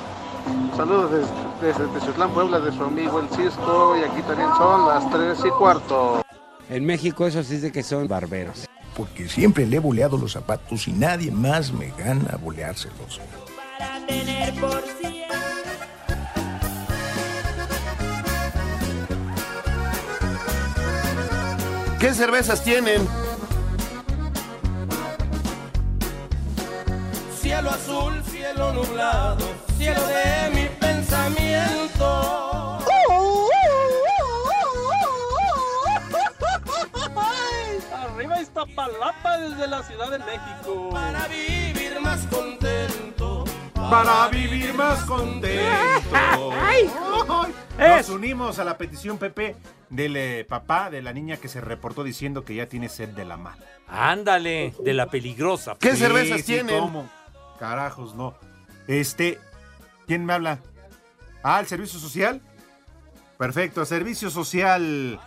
[0.76, 3.96] Saludos desde, desde Tezutlán, Puebla, de su amigo el Cisco.
[3.98, 6.22] Y aquí también son las 3 y cuarto.
[6.70, 8.68] En México eso sí de que son barberos.
[8.96, 13.22] Porque siempre le he boleado los zapatos y nadie más me gana boleárselos.
[22.00, 23.08] ¿Qué cervezas tienen?
[27.42, 29.46] Cielo azul, cielo nublado,
[29.78, 32.80] cielo de mi pensamiento.
[37.94, 40.90] Arriba Iztapalapa desde la Ciudad de México.
[40.92, 43.44] Para vivir más contento.
[43.74, 46.52] Para vivir más contento.
[46.62, 46.90] Ay.
[47.78, 49.56] Nos unimos a la petición, Pepe,
[49.90, 53.26] del eh, papá de la niña que se reportó diciendo que ya tiene sed de
[53.26, 53.64] la mano.
[53.88, 55.76] Ándale, de la peligrosa.
[55.80, 56.80] ¿Qué Sí, cervezas sí, tienen?
[56.80, 57.10] ¿cómo?
[57.60, 58.36] Carajos, no.
[58.88, 59.40] Este,
[60.08, 60.60] ¿quién me habla?
[61.44, 62.42] Ah, el servicio social.
[63.38, 65.20] Perfecto, servicio social.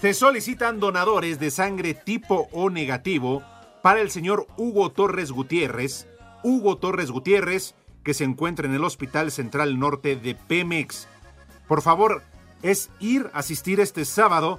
[0.00, 3.42] Se solicitan donadores de sangre tipo O negativo
[3.82, 6.08] para el señor Hugo Torres Gutiérrez.
[6.42, 11.06] Hugo Torres Gutiérrez, que se encuentra en el Hospital Central Norte de Pemex.
[11.68, 12.22] Por favor,
[12.62, 14.58] es ir a asistir este sábado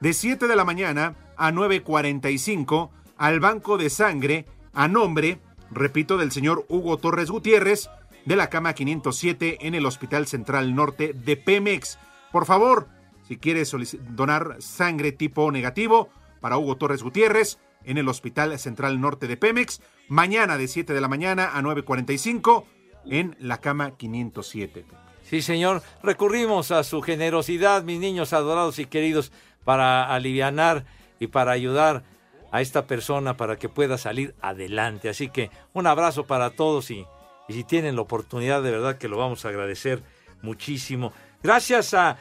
[0.00, 5.38] de 7 de la mañana a 9.45 al banco de sangre a nombre,
[5.70, 7.88] repito, del señor Hugo Torres Gutiérrez
[8.24, 11.98] de la cama 507 en el Hospital Central Norte de Pemex.
[12.32, 12.88] Por favor,
[13.26, 13.74] si quieres
[14.10, 16.08] donar sangre tipo negativo
[16.40, 21.00] para Hugo Torres Gutiérrez en el Hospital Central Norte de Pemex, mañana de 7 de
[21.00, 22.64] la mañana a 9.45
[23.06, 24.84] en la cama 507.
[25.22, 25.82] Sí, señor.
[26.02, 29.32] Recurrimos a su generosidad, mis niños adorados y queridos,
[29.64, 30.84] para alivianar
[31.18, 32.04] y para ayudar
[32.52, 35.08] a esta persona para que pueda salir adelante.
[35.08, 37.06] Así que un abrazo para todos y,
[37.48, 40.02] y si tienen la oportunidad, de verdad que lo vamos a agradecer
[40.42, 41.12] muchísimo.
[41.42, 42.16] Gracias a,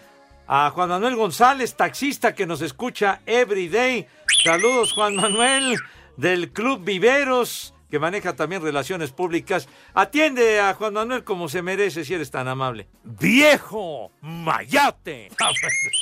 [0.48, 4.08] a Juan Manuel González, taxista que nos escucha every day.
[4.44, 5.78] Saludos, Juan Manuel,
[6.18, 9.70] del Club Viveros, que maneja también relaciones públicas.
[9.94, 12.88] Atiende a Juan Manuel como se merece si eres tan amable.
[13.04, 14.12] ¡Viejo!
[14.22, 15.30] ¡Mayate!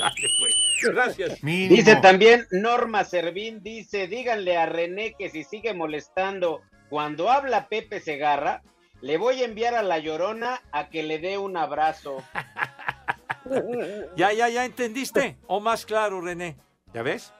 [0.03, 0.55] Ah, pues.
[0.83, 1.41] Gracias.
[1.43, 7.99] Dice también Norma Servín, dice, díganle a René que si sigue molestando cuando habla Pepe
[7.99, 8.63] Segarra,
[9.01, 12.17] le voy a enviar a la llorona a que le dé un abrazo.
[14.15, 15.37] Ya, ya, ya entendiste.
[15.47, 16.57] O más claro, René.
[16.93, 17.33] ¿Ya ves?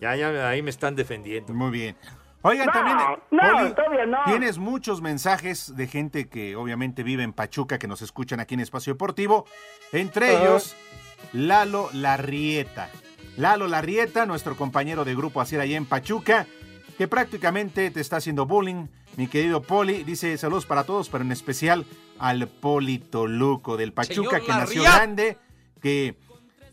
[0.00, 1.52] Ya, ya, ahí me están defendiendo.
[1.54, 1.96] Muy bien.
[2.42, 2.96] Oigan, No, también,
[3.30, 4.18] no, Poli, todavía no.
[4.26, 8.60] tienes muchos mensajes de gente que obviamente vive en Pachuca, que nos escuchan aquí en
[8.60, 9.46] Espacio Deportivo.
[9.92, 10.76] Entre ellos,
[11.32, 12.88] Lalo Larrieta.
[13.36, 16.46] Lalo Larrieta, nuestro compañero de grupo Así allá en Pachuca,
[16.96, 18.86] que prácticamente te está haciendo bullying.
[19.16, 21.86] Mi querido Poli, dice saludos para todos, pero en especial
[22.18, 25.38] al Poli Toluco del Pachuca, que nació grande,
[25.80, 26.16] que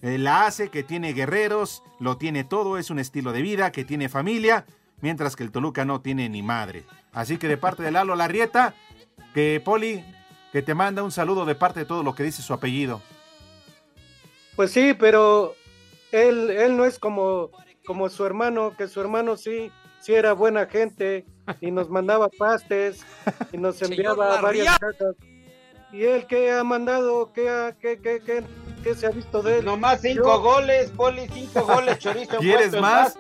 [0.02, 3.86] eh, la hace, que tiene guerreros, lo tiene todo, es un estilo de vida, que
[3.86, 4.66] tiene familia
[5.04, 6.86] mientras que el Toluca no tiene ni madre.
[7.12, 8.74] Así que de parte de Lalo Larrieta,
[9.34, 10.04] que Poli,
[10.54, 13.02] que te manda un saludo de parte de todo lo que dice su apellido.
[14.56, 15.56] Pues sí, pero
[16.14, 17.50] él, él no es como,
[17.86, 19.72] como su hermano, que su hermano sí,
[20.04, 21.26] sí era buena gente
[21.62, 23.02] y nos mandaba pastes
[23.52, 25.16] y nos enviaba varias cajas.
[25.92, 27.32] ¿Y él qué ha mandado?
[27.34, 28.44] ¿Qué, ha- qué, qué, qué,
[28.84, 29.66] qué se ha visto de él?
[29.66, 32.38] Nomás cinco Yo- goles, Poli, cinco goles, chorizo.
[32.40, 33.16] ¿Quieres más?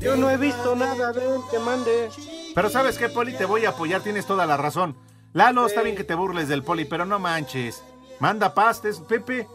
[0.00, 2.08] Yo no he visto nada de él que mande.
[2.54, 4.96] Pero sabes qué, Poli, te voy a apoyar, tienes toda la razón.
[5.32, 7.84] Lalo, está bien que te burles del Poli, pero no manches.
[8.18, 9.46] Manda pastes, Pepe.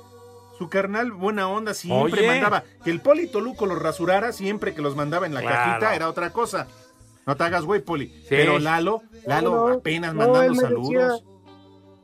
[0.58, 2.28] Su carnal, buena onda, siempre Oye.
[2.28, 2.64] mandaba.
[2.84, 5.56] Que el Poli Toluco los rasurara siempre que los mandaba en la Claro.
[5.56, 6.68] cajita era otra cosa.
[7.26, 8.24] No te hagas güey, Poli.
[8.30, 10.90] Pero Lalo, Lalo No, apenas no, mandando saludos.
[10.90, 11.30] decía-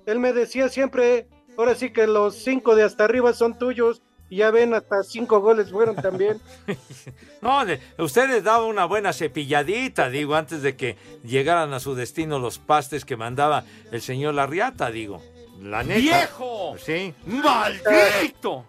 [0.07, 4.01] él me decía siempre, ahora sí que los cinco de hasta arriba son tuyos.
[4.29, 6.39] Y ya ven, hasta cinco goles fueron también.
[7.41, 11.95] No, de- usted les daba una buena cepilladita, digo, antes de que llegaran a su
[11.95, 15.21] destino los pastes que mandaba el señor Larriata, digo.
[15.59, 15.99] La neta.
[15.99, 16.75] ¡Viejo!
[16.77, 17.13] Sí.
[17.25, 18.65] ¡Maldito!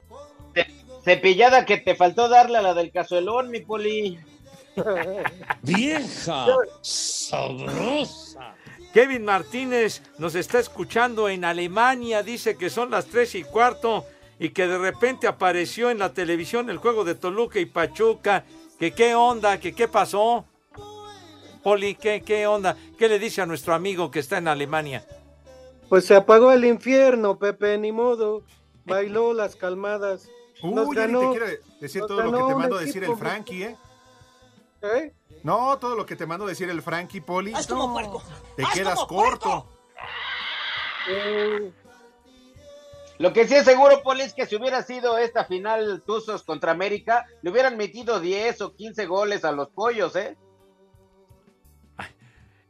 [1.04, 4.18] Cepillada que te faltó darle a la del cazuelón, mi Poli.
[5.62, 6.46] Vieja,
[6.80, 8.54] sabrosa.
[8.94, 14.04] Kevin Martínez nos está escuchando en Alemania, dice que son las tres y cuarto
[14.38, 18.44] y que de repente apareció en la televisión el juego de Toluca y Pachuca.
[18.78, 20.44] Que qué onda, que qué pasó.
[21.62, 22.76] Poli, ¿qué, qué onda?
[22.98, 25.06] ¿Qué le dice a nuestro amigo que está en Alemania?
[25.92, 28.44] Pues se apagó el infierno, Pepe, ni modo.
[28.86, 30.26] Bailó las calmadas.
[30.62, 31.46] Nos Uy, ya ni te ganó- quiero
[31.82, 33.76] decir todo lo que ganó te mando a decir el Frankie, ¿eh?
[34.80, 35.12] ¿Eh?
[35.42, 37.52] No, todo lo que te mando a decir el Frankie, Poli.
[37.52, 38.22] Haz como puerco.
[38.56, 39.68] Te Haz quedas como corto.
[43.18, 46.72] Lo que sí es seguro, Poli, es que si hubiera sido esta final Tuzos contra
[46.72, 50.38] América, le hubieran metido 10 o 15 goles a los pollos, ¿eh?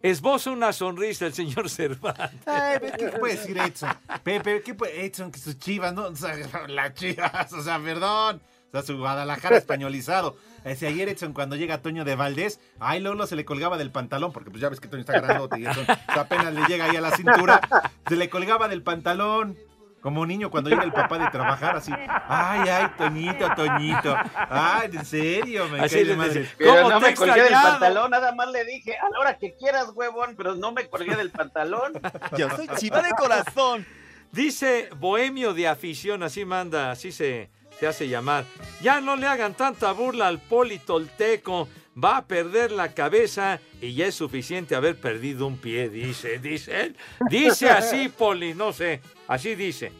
[0.02, 2.40] Esboza una sonrisa el señor Cervantes.
[2.44, 3.90] Ay, ¿qué puede decir Edson?
[4.24, 5.30] Pepe, ¿qué puede Edson?
[5.30, 6.06] Que sus chivas, ¿no?
[6.06, 6.34] O sea,
[6.68, 8.42] las chivas, o sea, perdón.
[8.68, 10.36] O sea, su Guadalajara españolizado.
[10.64, 14.32] Ese ayer Edson, cuando llega Toño de Valdés, ay, Lolo se le colgaba del pantalón,
[14.32, 17.00] porque pues ya ves que Toño está grandote y Edson apenas le llega ahí a
[17.00, 17.60] la cintura.
[18.08, 19.56] Se le colgaba del pantalón.
[20.02, 21.92] Como un niño cuando llega el papá de trabajar, así.
[22.28, 24.16] Ay, ay, Toñito, Toñito.
[24.34, 26.40] Ay, en serio, me Así cae le de madre.
[26.40, 29.20] dice, Pero ¿Cómo no te me colgué del pantalón, nada más le dije, a la
[29.20, 31.92] hora que quieras, huevón, pero no me colgué del pantalón.
[32.36, 33.86] Yo soy chiva de corazón.
[34.32, 38.44] Dice Bohemio de afición, así manda, así se, se hace llamar.
[38.80, 41.68] Ya no le hagan tanta burla al Poli Tolteco.
[41.96, 46.80] Va a perder la cabeza y ya es suficiente haber perdido un pie, dice, dice
[46.80, 46.96] él.
[47.28, 49.92] Dice así, Poli, no sé, así dice.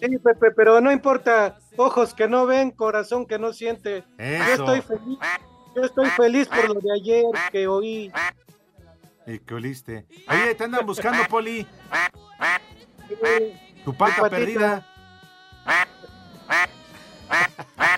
[0.00, 1.58] Sí, Pepe, pero no importa.
[1.76, 4.04] Ojos que no ven, corazón que no siente.
[4.18, 5.18] Yo estoy feliz.
[5.76, 8.12] Yo estoy feliz por lo de ayer que oí.
[9.26, 10.06] ¿Y qué oliste?
[10.28, 11.66] Oye, te andan buscando, Poli.
[13.84, 14.30] Tu pata patita.
[14.30, 14.86] perdida.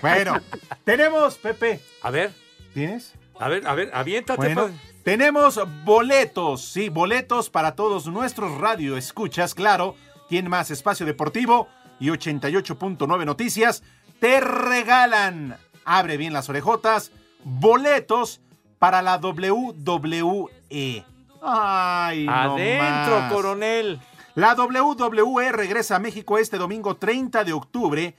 [0.01, 0.41] Bueno,
[0.85, 1.81] tenemos, Pepe.
[2.03, 2.46] A ver.
[2.77, 3.15] ¿Tienes?
[3.39, 4.55] A ver, a ver, aviéntate.
[4.55, 4.69] Bueno,
[5.03, 9.95] tenemos boletos, sí, boletos para todos nuestros radio escuchas, claro.
[10.29, 10.71] ¿Quién más?
[10.71, 13.83] Espacio Deportivo y 88.9 Noticias
[14.21, 17.13] te regalan, abre bien las orejotas,
[17.45, 18.43] boletos
[18.79, 20.51] para la WWE.
[21.41, 24.01] Ay, Adentro, coronel.
[24.35, 28.15] La WWE regresa a México este domingo 30 de octubre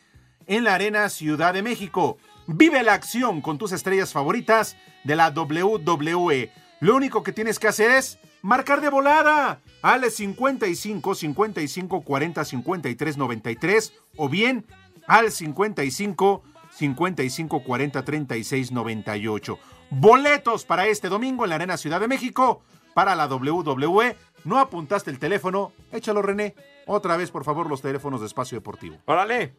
[0.47, 2.17] en la Arena Ciudad de México.
[2.47, 6.49] Vive la acción con tus estrellas favoritas de la WWE.
[6.79, 13.17] Lo único que tienes que hacer es marcar de volada al 55 55 40 53
[13.17, 14.65] 93 o bien
[15.07, 19.59] al 55 55 40 36 98.
[19.89, 22.61] Boletos para este domingo en la Arena Ciudad de México
[22.93, 24.15] para la WWE.
[24.45, 26.55] No apuntaste el teléfono, échalo René.
[26.85, 28.97] Otra vez, por favor, los teléfonos de Espacio Deportivo.
[29.05, 29.55] Órale.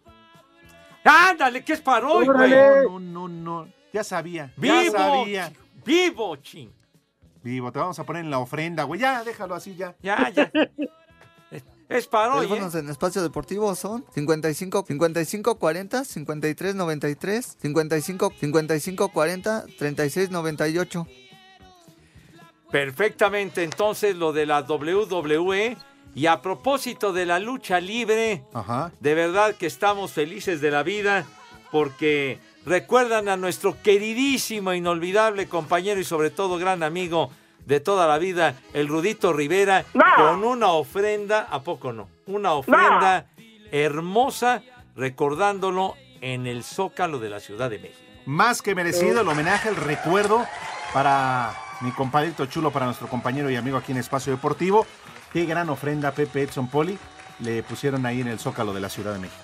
[1.09, 2.53] Ándale, ¿qué es para hoy, güey?
[2.53, 2.83] Órale.
[2.85, 3.69] No, no, no.
[3.93, 4.53] Ya sabía.
[4.57, 5.53] Ya Vivo, sabía.
[5.85, 6.71] Vivo, ching.
[7.43, 9.01] Vivo, te vamos a poner en la ofrenda, güey.
[9.01, 9.97] Ya, déjalo así ya.
[10.03, 10.51] Ya, ya.
[11.89, 12.69] Es para hoy, ¿eh?
[12.75, 21.07] En espacio deportivo son 55 55 40 53 93 55 55 40 36 98.
[22.71, 25.79] Perfectamente, entonces lo de la WWE.
[26.15, 28.45] Y a propósito de la lucha libre,
[29.01, 31.27] de verdad que estamos felices de la vida
[31.71, 37.31] porque recuerdan a nuestro queridísimo, inolvidable compañero y sobre todo gran amigo
[37.67, 39.85] de toda la vida, el Rudito Rivera,
[40.17, 42.09] con una ofrenda, ¿a poco no?
[42.27, 43.27] Una ofrenda
[43.71, 44.63] hermosa
[44.97, 48.01] recordándolo en el Zócalo de la Ciudad de México.
[48.25, 50.47] Más que merecido el homenaje, el recuerdo
[50.93, 54.87] para mi compadrito chulo, para nuestro compañero y amigo aquí en Espacio Deportivo.
[55.33, 56.99] Qué gran ofrenda Pepe Edson Poli
[57.41, 59.43] le pusieron ahí en el Zócalo de la Ciudad de México.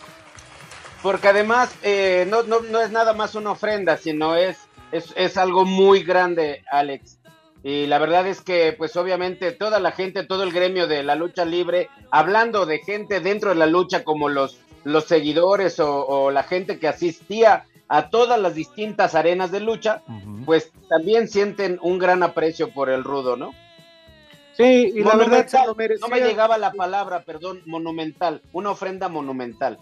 [1.02, 4.58] Porque además eh, no, no, no es nada más una ofrenda, sino es,
[4.90, 7.18] es, es algo muy grande, Alex.
[7.62, 11.14] Y la verdad es que, pues obviamente, toda la gente, todo el gremio de la
[11.14, 16.30] lucha libre, hablando de gente dentro de la lucha como los, los seguidores o, o
[16.30, 20.02] la gente que asistía a todas las distintas arenas de lucha,
[20.46, 23.52] pues también sienten un gran aprecio por el rudo, ¿no?
[24.56, 26.06] Sí, y la verdad se Monumental, lo merecía.
[26.08, 29.78] no me llegaba la palabra, perdón, monumental, una ofrenda monumental.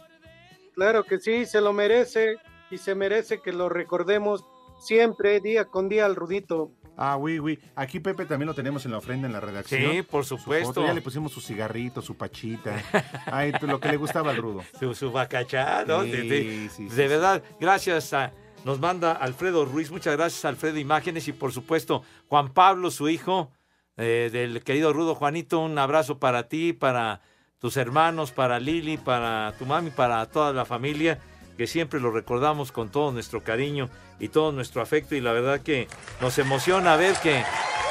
[0.74, 2.36] Claro que sí, se lo merece
[2.70, 4.44] y se merece que lo recordemos
[4.80, 6.70] siempre, día con día al Rudito.
[6.96, 7.58] Ah, oui, oui.
[7.74, 9.90] Aquí Pepe también lo tenemos en la ofrenda en la redacción.
[9.92, 10.84] Sí, por Su supuesto.
[10.84, 12.74] Ya le pusimos su cigarrito, su pachita.
[13.26, 14.62] Ay, lo que le gustaba al rudo.
[14.78, 16.02] Su, su bacachá, ¿no?
[16.02, 18.32] Sí, de, de- sí, sí, de verdad, gracias a.
[18.64, 23.50] Nos manda Alfredo Ruiz, muchas gracias Alfredo Imágenes y por supuesto Juan Pablo, su hijo,
[23.96, 27.20] eh, del querido Rudo Juanito, un abrazo para ti, para
[27.58, 31.20] tus hermanos, para Lili, para tu mami, para toda la familia,
[31.56, 33.88] que siempre lo recordamos con todo nuestro cariño
[34.18, 35.88] y todo nuestro afecto y la verdad que
[36.20, 37.44] nos emociona ver que,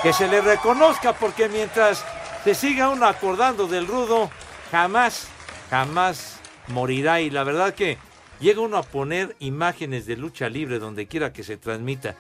[0.04, 2.04] que se le reconozca porque mientras
[2.44, 4.30] se siga uno acordando del Rudo,
[4.72, 5.28] jamás,
[5.70, 7.98] jamás morirá y la verdad que
[8.40, 12.16] llega uno a poner imágenes de lucha libre donde quiera que se transmita,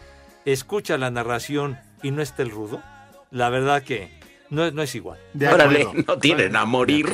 [0.46, 2.82] escucha la narración y no está el Rudo,
[3.32, 4.10] la verdad que
[4.50, 5.18] no, es- no es igual.
[5.34, 7.08] De Órale, no tienen a morir.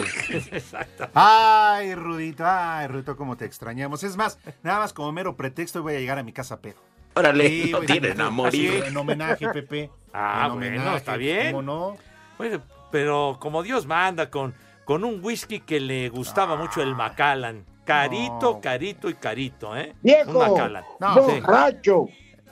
[0.52, 1.08] Exacto.
[1.14, 4.04] Ay, Rudito, ay, Rudito, cómo te extrañamos.
[4.04, 6.78] Es más, nada más como mero pretexto voy a llegar a mi casa pedo.
[7.14, 8.80] Órale, no tienen a morir.
[8.82, 9.90] así, En homenaje, Pepe.
[10.14, 11.52] Ah, En bueno, homenaje, está bien.
[11.52, 11.98] ¿Cómo no?
[12.38, 12.62] Bueno,
[12.92, 14.54] pero como Dios manda, con,
[14.86, 17.66] con un whisky que le gustaba mucho el Macallan.
[17.86, 18.62] Carito, No.
[18.62, 19.96] carito y carito, ¿eh?
[20.04, 20.32] ¡Viejo!
[20.32, 20.84] Un Macallan.
[21.00, 21.42] No, Sí.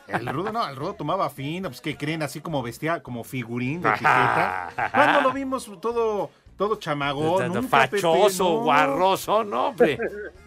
[0.07, 3.81] El rudo no, el rudo tomaba fino, pues que creen así como bestia, como figurín
[3.81, 4.69] de etiqueta.
[4.93, 7.47] ¿Cuándo lo vimos todo, todo chamagón?
[7.53, 8.63] Nunca, Fachoso, Pepe, no.
[8.63, 9.97] guarroso, no, hombre.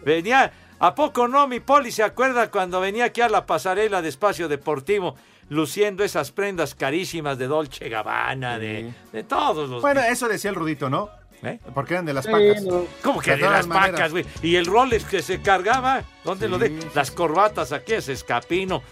[0.03, 4.09] Venía, ¿a poco no, mi poli se acuerda cuando venía aquí a la pasarela de
[4.09, 5.15] Espacio Deportivo,
[5.49, 9.81] luciendo esas prendas carísimas de Dolce Gabbana, de, de todos los...
[9.81, 11.09] Bueno, eso decía el rudito, ¿no?
[11.41, 11.57] ¿Eh?
[11.73, 12.63] Porque eran de las Sí, pacas.
[12.63, 12.83] no.
[13.01, 13.91] ¿Cómo que de todas las maneras.
[13.91, 14.25] pacas, güey?
[14.41, 16.77] Y el Rolex que se cargaba, ¿dónde lo de?
[16.93, 18.83] Las corbatas aquí, ese escapino.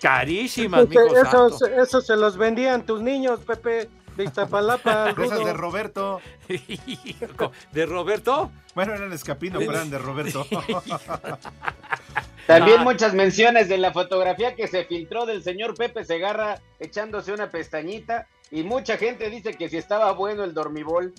[0.00, 1.46] Carísimas, se- santo.
[1.48, 5.10] esos, esos se los vendían tus niños, Pepe, de Iztapalapa.
[5.22, 6.20] esas de Roberto.
[7.72, 8.50] ¿De Roberto?
[8.74, 10.46] Bueno, eran escapino, pero eran de Roberto.
[12.46, 12.84] También Ah.
[12.84, 18.26] muchas menciones de la fotografía que se filtró del señor Pepe Segarra echándose una pestañita
[18.50, 21.14] y mucha gente dice que si estaba bueno el dormibol.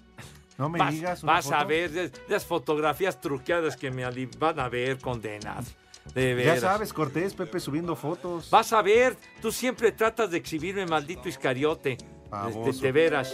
[0.58, 4.04] No me vas, digas una vas a ver las fotografías truqueadas que me
[4.38, 5.74] van a ver condenados.
[6.14, 8.50] De Ya sabes, Cortés, Pepe subiendo fotos.
[8.50, 11.98] Vas a ver, tú siempre tratas de exhibirme, maldito Iscariote.
[11.98, 12.82] De, Baboso.
[12.82, 13.34] de veras.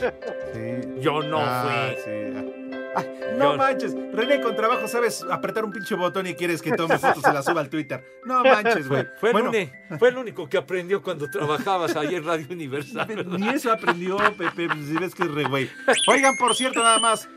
[0.53, 0.59] Sí.
[1.01, 2.01] Yo no Ah, fui.
[2.03, 2.53] sí.
[2.95, 6.71] Ay, no Yo- manches, René, con trabajo sabes apretar un pinche botón y quieres que
[6.71, 8.03] tome fotos y las suba al Twitter.
[8.25, 9.05] No manches, güey.
[9.19, 13.05] Fue, el Bueno, uni- fue el único que aprendió cuando trabajabas ahí en Radio Universal.
[13.15, 13.37] ¿verdad?
[13.37, 15.69] ni eso aprendió, Pepe, pues, si ves que es re güey.
[16.07, 17.29] Oigan, por cierto, nada más,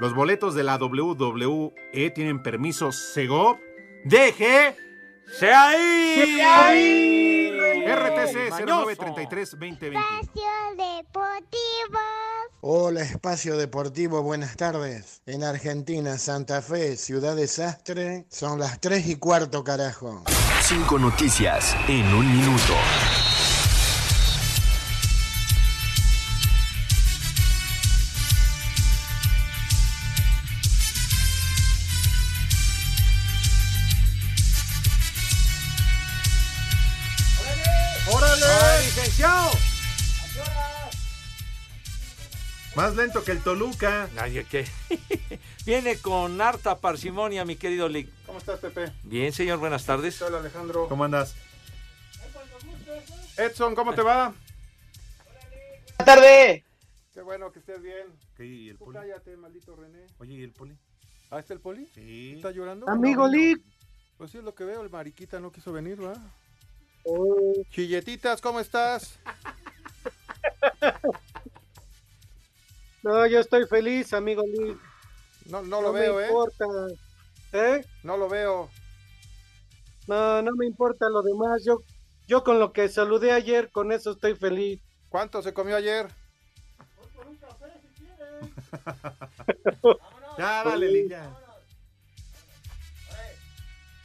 [0.00, 3.56] los boletos de la WWE tienen permiso Segov,
[4.04, 4.76] DG,
[5.38, 6.36] ¡Se ahí!
[6.36, 7.50] ¡Se ahí!
[7.86, 8.90] RTC Mañoso.
[8.90, 9.94] 0933-2020.
[9.94, 10.42] Espacio
[10.76, 11.98] Deportivo.
[12.62, 15.22] Hola, Espacio Deportivo, buenas tardes.
[15.26, 20.24] En Argentina, Santa Fe, Ciudad Desastre, son las 3 y cuarto, carajo.
[20.62, 22.74] Cinco noticias en un minuto.
[42.76, 44.08] Más lento que el Toluca.
[44.14, 44.66] Nadie que.
[45.66, 48.08] Viene con harta parsimonia, mi querido Lick.
[48.26, 48.92] ¿Cómo estás, Pepe?
[49.02, 50.20] Bien, señor, buenas tardes.
[50.22, 50.88] Hola, Alejandro.
[50.88, 51.34] ¿Cómo andas?
[53.36, 54.32] Edson, ¿cómo te va?
[55.98, 56.62] ¡Buenas tardes!
[57.12, 58.06] Qué bueno que estés bien.
[58.36, 58.98] ¿Qué, y el Tú poli?
[58.98, 60.06] cállate, maldito René.
[60.18, 60.76] Oye, ¿y el poli?
[61.30, 61.86] ¿Ah, está el poli?
[61.94, 62.34] Sí.
[62.36, 62.88] ¿Está llorando?
[62.88, 63.32] Amigo No.
[63.32, 63.60] Lick.
[64.16, 64.82] Pues sí, es lo que veo.
[64.82, 66.14] El mariquita no quiso venir, ¿va?
[67.04, 69.18] Oh, Chilletitas, ¿cómo estás?
[73.02, 74.78] no, yo estoy feliz, amigo Lick.
[75.46, 76.26] No, no lo me veo, ¿eh?
[76.26, 76.64] importa.
[77.52, 77.84] ¿Eh?
[78.02, 78.70] No lo veo.
[80.06, 81.64] No, no me importa lo demás.
[81.64, 81.82] Yo,
[82.26, 84.80] yo con lo que saludé ayer, con eso estoy feliz.
[85.08, 86.08] ¿Cuánto se comió ayer?
[90.38, 91.36] Ya, dale, Lick, ya.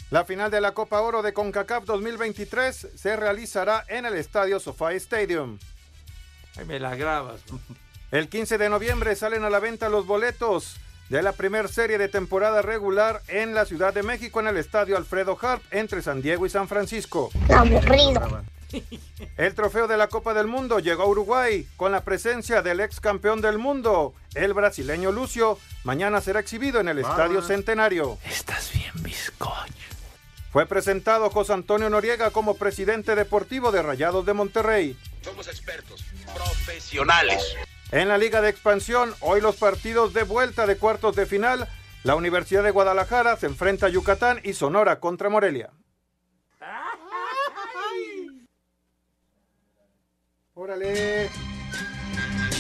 [0.10, 4.96] La final de la Copa Oro de CONCACAF 2023 se realizará en el estadio SoFi
[4.96, 5.58] Stadium.
[6.58, 7.42] Ahí me la grabas.
[8.16, 10.78] El 15 de noviembre salen a la venta los boletos
[11.10, 14.96] de la primera serie de temporada regular en la Ciudad de México en el estadio
[14.96, 17.30] Alfredo Harp entre San Diego y San Francisco.
[17.54, 18.42] Aburrido.
[19.36, 23.02] El trofeo de la Copa del Mundo llegó a Uruguay con la presencia del ex
[23.02, 25.60] campeón del mundo, el brasileño Lucio.
[25.84, 28.18] Mañana será exhibido en el Estadio Centenario.
[28.24, 29.74] Estás bien, bizcocho.
[30.54, 34.98] Fue presentado José Antonio Noriega como presidente deportivo de Rayados de Monterrey.
[35.22, 37.58] Somos expertos, profesionales.
[37.96, 41.66] En la Liga de Expansión, hoy los partidos de vuelta de cuartos de final.
[42.04, 45.72] La Universidad de Guadalajara se enfrenta a Yucatán y Sonora contra Morelia.
[50.56, 51.30] Órale.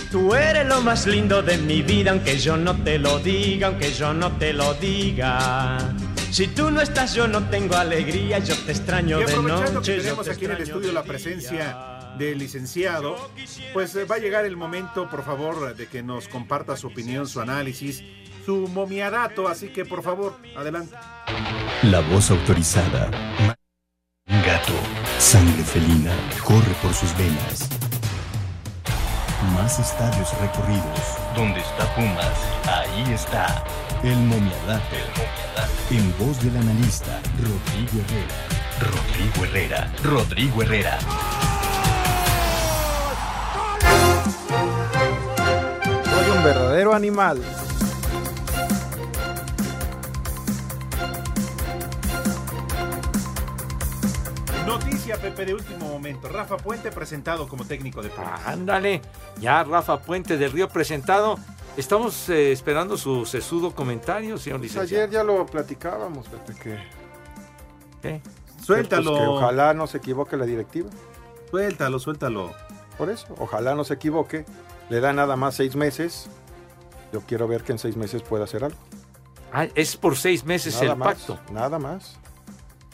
[0.09, 3.91] Tú eres lo más lindo de mi vida, aunque yo no te lo diga, aunque
[3.91, 5.79] yo no te lo diga.
[6.31, 9.91] Si tú no estás, yo no tengo alegría, yo te extraño Y de noche.
[9.91, 11.11] que yo tenemos te aquí en el estudio la día.
[11.11, 13.16] presencia del licenciado,
[13.74, 17.28] pues eh, va a llegar el momento, por favor, de que nos comparta su opinión,
[17.28, 18.03] su análisis,
[18.45, 20.95] su momiadato, así que por favor, adelante.
[21.84, 23.09] La voz autorizada.
[24.28, 24.74] Gato.
[25.20, 26.11] Sangre felina
[26.43, 27.70] corre por sus venas.
[29.53, 31.18] Más estadios recorridos.
[31.36, 32.38] Donde está Pumas,
[32.68, 33.63] ahí está.
[34.03, 34.95] El momiadato.
[35.91, 38.55] En voz del analista Rodrigo Herrera.
[38.80, 39.93] Rodrigo Herrera.
[40.03, 40.99] Rodrigo Herrera.
[46.95, 47.41] Animal.
[54.65, 56.27] Noticia, Pepe, de último momento.
[56.27, 58.41] Rafa Puente presentado como técnico de Pumas.
[58.47, 59.01] Ándale,
[59.39, 61.37] ya Rafa Puente del Río presentado.
[61.77, 65.03] Estamos eh, esperando su sesudo comentario, señor Pues licenciado.
[65.03, 66.79] ayer ya lo platicábamos, Pepe, que,
[68.01, 68.21] ¿Qué?
[68.63, 69.11] Suéltalo.
[69.11, 70.89] pues, que ojalá no se equivoque la directiva.
[71.51, 72.51] Suéltalo, suéltalo.
[72.97, 74.45] Por eso, ojalá no se equivoque.
[74.89, 76.29] Le da nada más seis meses.
[77.16, 78.78] Yo quiero ver que en seis meses pueda hacer algo.
[79.53, 81.39] Ah, es por seis meses Nada el más, pacto.
[81.53, 82.18] Nada más.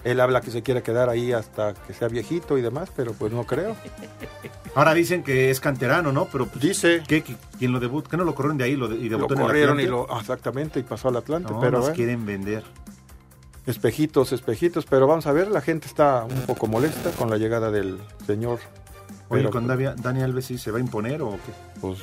[0.04, 3.34] Él habla que se quiere quedar ahí hasta que sea viejito y demás, pero pues
[3.34, 3.76] no creo.
[4.76, 6.26] Ahora dicen que es canterano, ¿no?
[6.32, 8.12] Pero pues, dice ¿qué, qui- ¿Quién lo debutó?
[8.12, 9.88] ¿Qué no lo corrieron de ahí lo de- y Lo debutó en el corrieron y
[9.88, 12.64] lo exactamente y pasó al Atlante, No, pero nos quieren vender.
[13.66, 17.72] espejitos, espejitos, pero vamos a ver, la gente está un poco molesta con la llegada
[17.72, 18.60] del señor.
[19.30, 21.80] Oye, Pero, con Dani Alves sí se va a imponer o qué?
[21.80, 22.00] Pues,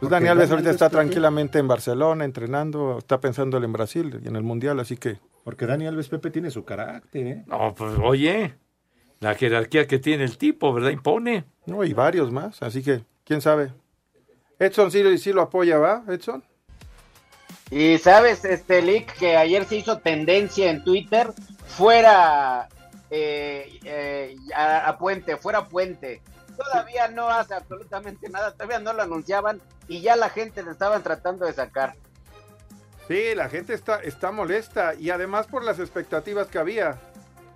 [0.00, 4.36] pues Dani Alves ahorita está tranquilamente en Barcelona entrenando, está pensando en Brasil y en
[4.36, 7.44] el Mundial, así que Porque Dani Alves Pepe tiene su carácter, ¿eh?
[7.46, 8.54] No, pues oye,
[9.20, 10.90] la jerarquía que tiene el tipo, ¿verdad?
[10.90, 11.44] Impone.
[11.66, 13.72] no y varios más, así que quién sabe.
[14.58, 16.04] Edson sí, sí lo apoya, ¿va?
[16.08, 16.44] Edson.
[17.70, 21.32] Y sabes, este Lick, que ayer se hizo tendencia en Twitter,
[21.66, 22.68] fuera
[23.10, 26.20] eh, eh, a, a Puente, fuera Puente.
[26.56, 31.02] Todavía no hace absolutamente nada, todavía no lo anunciaban y ya la gente le estaban
[31.02, 31.94] tratando de sacar.
[33.08, 36.98] Sí, la gente está, está molesta y además por las expectativas que había,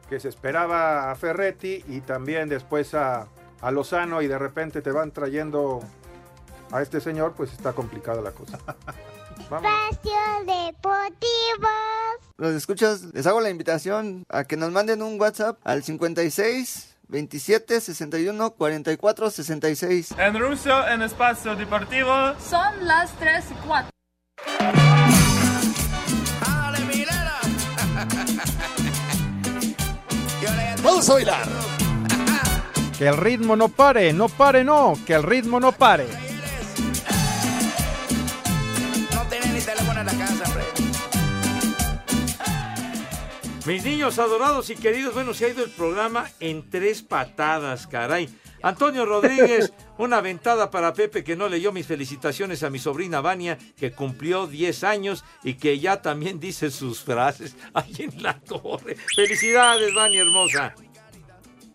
[0.08, 3.28] que se esperaba a Ferretti y también después a,
[3.60, 5.80] a Lozano y de repente te van trayendo
[6.70, 8.58] a este señor, pues está complicada la cosa.
[9.50, 9.70] Vamos.
[9.90, 11.68] Espacio Deportivo.
[12.36, 17.80] Los escuchas, les hago la invitación a que nos manden un WhatsApp al 56 27
[17.80, 20.14] 61 44 66.
[20.18, 22.12] En ruso, en espacio deportivo.
[22.38, 23.88] Son las 3 y 4.
[30.82, 31.48] Vamos a bailar.
[32.96, 36.06] Que el ritmo no pare, no pare, no, que el ritmo no pare.
[39.14, 40.77] No tenés ni teléfono en la casa, hombre.
[43.68, 48.26] Mis niños adorados y queridos, bueno, se ha ido el programa en tres patadas, caray.
[48.62, 53.58] Antonio Rodríguez, una ventada para Pepe que no leyó mis felicitaciones a mi sobrina Vania,
[53.76, 58.96] que cumplió 10 años y que ya también dice sus frases ahí en la torre.
[59.14, 60.74] Felicidades, Vania hermosa.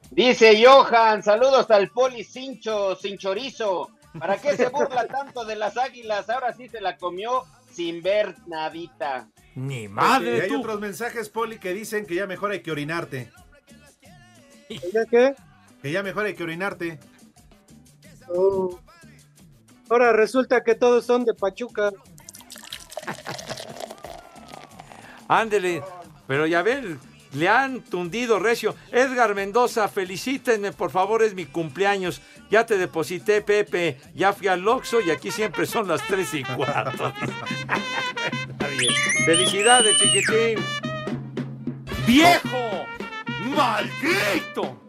[0.10, 3.92] Dice Johan, saludos al poli Cincho, sin chorizo.
[4.18, 6.28] ¿Para qué se burla tanto de las águilas?
[6.28, 9.28] Ahora sí se la comió sin ver nadita.
[9.56, 10.60] Ni y madre hay tú.
[10.60, 13.32] otros mensajes, Poli, que dicen que ya mejor hay que orinarte.
[14.70, 15.36] ¿Ya qué?
[15.82, 17.00] Que ya mejor hay que orinarte.
[18.30, 18.80] Oh.
[19.90, 21.92] Ahora resulta que todos son de Pachuca.
[25.28, 25.84] Ándele,
[26.28, 27.00] pero ya ven,
[27.34, 28.76] le han tundido recio.
[28.92, 32.22] Edgar Mendoza, felicítenme, por favor, es mi cumpleaños.
[32.50, 34.00] Ya te deposité, Pepe.
[34.16, 37.14] Ya fui al Oxxo y aquí siempre son las tres y cuarto.
[38.78, 38.94] Bien.
[39.26, 40.64] Felicidades, chiquitín.
[42.06, 42.86] ¡Viejo!
[43.56, 44.80] ¡Maldito!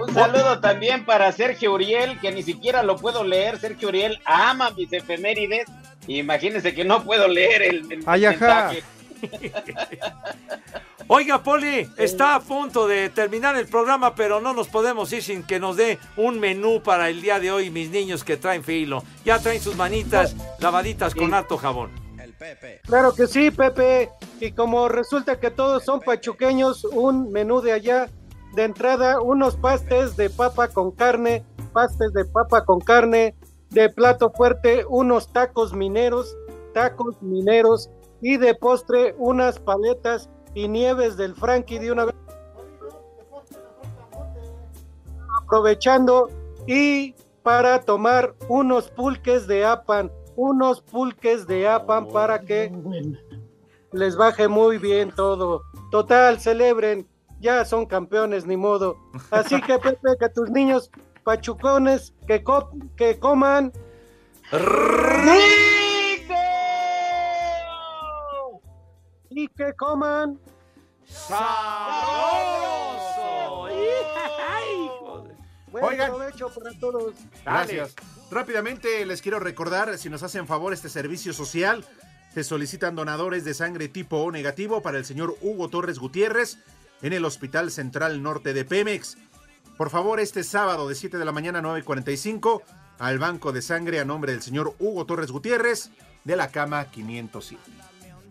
[0.00, 3.58] Un saludo también para Sergio Uriel, que ni siquiera lo puedo leer.
[3.58, 5.66] Sergio Uriel ama mis efemérides.
[6.06, 8.72] Imagínense que no puedo leer el, el Ay, ajá.
[11.06, 15.42] Oiga, Poli, está a punto de terminar el programa, pero no nos podemos ir sin
[15.42, 19.02] que nos dé un menú para el día de hoy, mis niños que traen filo.
[19.24, 22.04] Ya traen sus manitas lavaditas con harto jabón.
[22.82, 24.10] Claro que sí, Pepe.
[24.40, 28.08] Y como resulta que todos son pachuqueños, un menú de allá.
[28.54, 33.34] De entrada, unos pastes de papa con carne, pastes de papa con carne.
[33.70, 36.36] De plato fuerte, unos tacos mineros,
[36.72, 37.90] tacos mineros.
[38.26, 42.14] Y de postre, unas paletas y nieves del Frankie de una vez.
[45.42, 46.30] Aprovechando
[46.66, 52.72] y para tomar unos pulques de apan, unos pulques de apan para que
[53.92, 55.62] les baje muy bien todo.
[55.90, 57.06] Total, celebren,
[57.40, 58.96] ya son campeones, ni modo.
[59.30, 60.90] Así que Pepe, que tus niños
[61.24, 63.70] pachucones que, co- que coman
[69.36, 70.38] y que coman
[72.54, 73.68] ¡Sabroso!
[75.70, 76.10] Buen Oigan.
[76.10, 77.14] provecho para todos.
[77.44, 77.94] Gracias.
[78.30, 81.84] Rápidamente les quiero recordar, si nos hacen favor este servicio social,
[82.32, 86.58] se solicitan donadores de sangre tipo O negativo para el señor Hugo Torres Gutiérrez
[87.02, 89.18] en el Hospital Central Norte de Pemex.
[89.76, 92.62] Por favor, este sábado de 7 de la mañana a 9.45
[92.98, 95.90] al banco de sangre a nombre del señor Hugo Torres Gutiérrez
[96.22, 97.60] de la cama 507.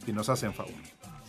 [0.05, 0.73] Si nos hacen favor.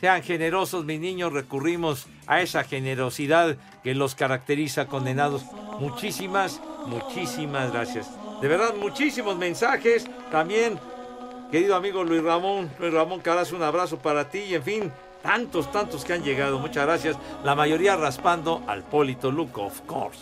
[0.00, 5.44] Sean generosos, mis niños, recurrimos a esa generosidad que los caracteriza condenados.
[5.80, 8.10] Muchísimas, muchísimas gracias.
[8.40, 10.06] De verdad, muchísimos mensajes.
[10.30, 10.78] También,
[11.50, 15.72] querido amigo Luis Ramón, Luis Ramón Caraz, un abrazo para ti y en fin, tantos,
[15.72, 16.58] tantos que han llegado.
[16.58, 17.16] Muchas gracias.
[17.44, 20.18] La mayoría raspando al Polito Luco, of course.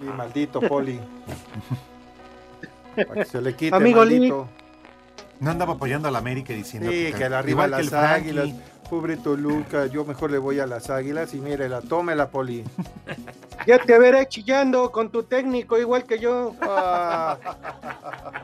[0.00, 0.98] Sí, maldito Poli.
[2.96, 4.48] Para que se le quite, Amigo maldito.
[5.40, 7.54] No andaba apoyando a la América y diciendo Sí, que que las el
[7.90, 8.30] Frankie.
[8.30, 8.48] águilas.
[8.88, 12.64] Pobre Toluca, yo mejor le voy a las águilas y mírela, tómela, Poli.
[13.66, 16.54] Ya te veré chillando con tu técnico igual que yo.
[16.60, 17.36] Ah,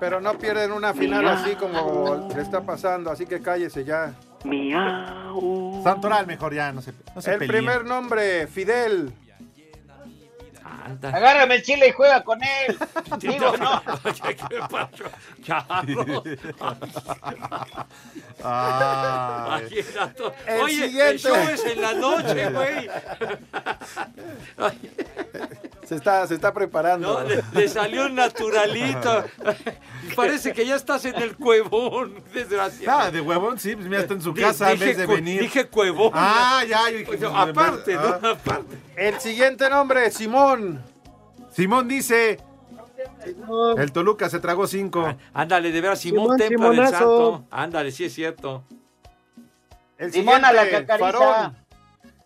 [0.00, 4.14] pero no pierden una final así como le está pasando, así que cállese ya.
[5.84, 7.64] Santoral mejor ya, no se, no se El peleen.
[7.64, 9.12] primer nombre, Fidel.
[11.02, 12.78] Agárrame el chile y juega con él.
[13.18, 13.82] Digo, no.
[14.04, 15.04] Oye, ¿qué pasó?
[15.42, 16.22] Charro.
[18.44, 19.64] Ay.
[19.64, 20.34] Aquí está todo.
[20.46, 21.18] El Oye, el siguiente.
[21.18, 22.88] show es en la noche, güey.
[25.84, 27.20] Se está, se está preparando.
[27.22, 29.24] No, le, le salió un naturalito.
[30.16, 32.98] Parece que ya estás en el cuevón, desgraciado.
[33.00, 35.40] Ah, de huevón, sí, pues mira, está en su casa en dije vez de venir.
[35.40, 36.12] Dije cuevón.
[36.14, 38.18] Ah, ya, yo dije, Pues, aparte, ah.
[38.22, 38.28] ¿no?
[38.30, 38.76] Aparte.
[38.96, 40.71] El siguiente nombre, Simón.
[41.52, 42.38] Simón dice.
[43.76, 45.16] El Toluca se tragó cinco.
[45.32, 46.88] Ándale, de veras, Simón Simón, Templa del.
[46.88, 47.44] Santo.
[47.50, 48.64] Ándale, sí es cierto.
[49.98, 51.18] El Simón a la siguiente, cacariza.
[51.18, 51.56] Farón.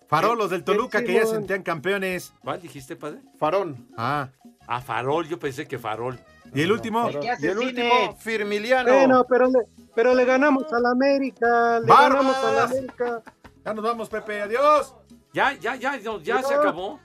[0.09, 2.33] Farolos del Toluca que ya sentían campeones.
[2.43, 3.21] ¿Cuál dijiste, padre?
[3.39, 3.89] Farón.
[3.97, 4.29] Ah.
[4.69, 6.19] Ah, Farol, yo pensé que Farol.
[6.55, 7.09] ¿Y el último?
[7.11, 8.93] ¿Qué Y el último, Firmiliano.
[8.93, 9.59] Bueno, pero le,
[9.95, 11.81] pero le ganamos a la América.
[11.81, 12.11] Le ¡Barbas!
[12.11, 13.23] ganamos a la América.
[13.65, 14.43] Ya nos vamos, Pepe.
[14.43, 14.95] Adiós.
[15.33, 17.01] Ya, ya, ya, ya se acabó.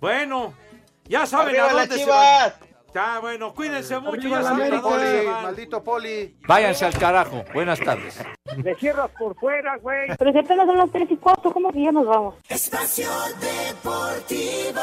[0.00, 0.52] Bueno,
[1.06, 2.50] ya saben ¡Arriba a dónde se van.
[2.50, 2.54] chivas!
[2.94, 4.28] Ya, bueno, cuídense mucho.
[4.28, 4.80] Ya saben a América.
[4.82, 5.42] dónde se Poli, van.
[5.42, 6.36] maldito Poli.
[6.46, 7.44] Váyanse al carajo.
[7.52, 8.20] Buenas tardes.
[8.62, 10.10] Le cierras por fuera, güey.
[10.16, 12.36] Pero si apenas son las 3 y 4, ¿cómo que ya nos vamos?
[12.48, 13.08] Espacio
[13.40, 14.80] Deportivo.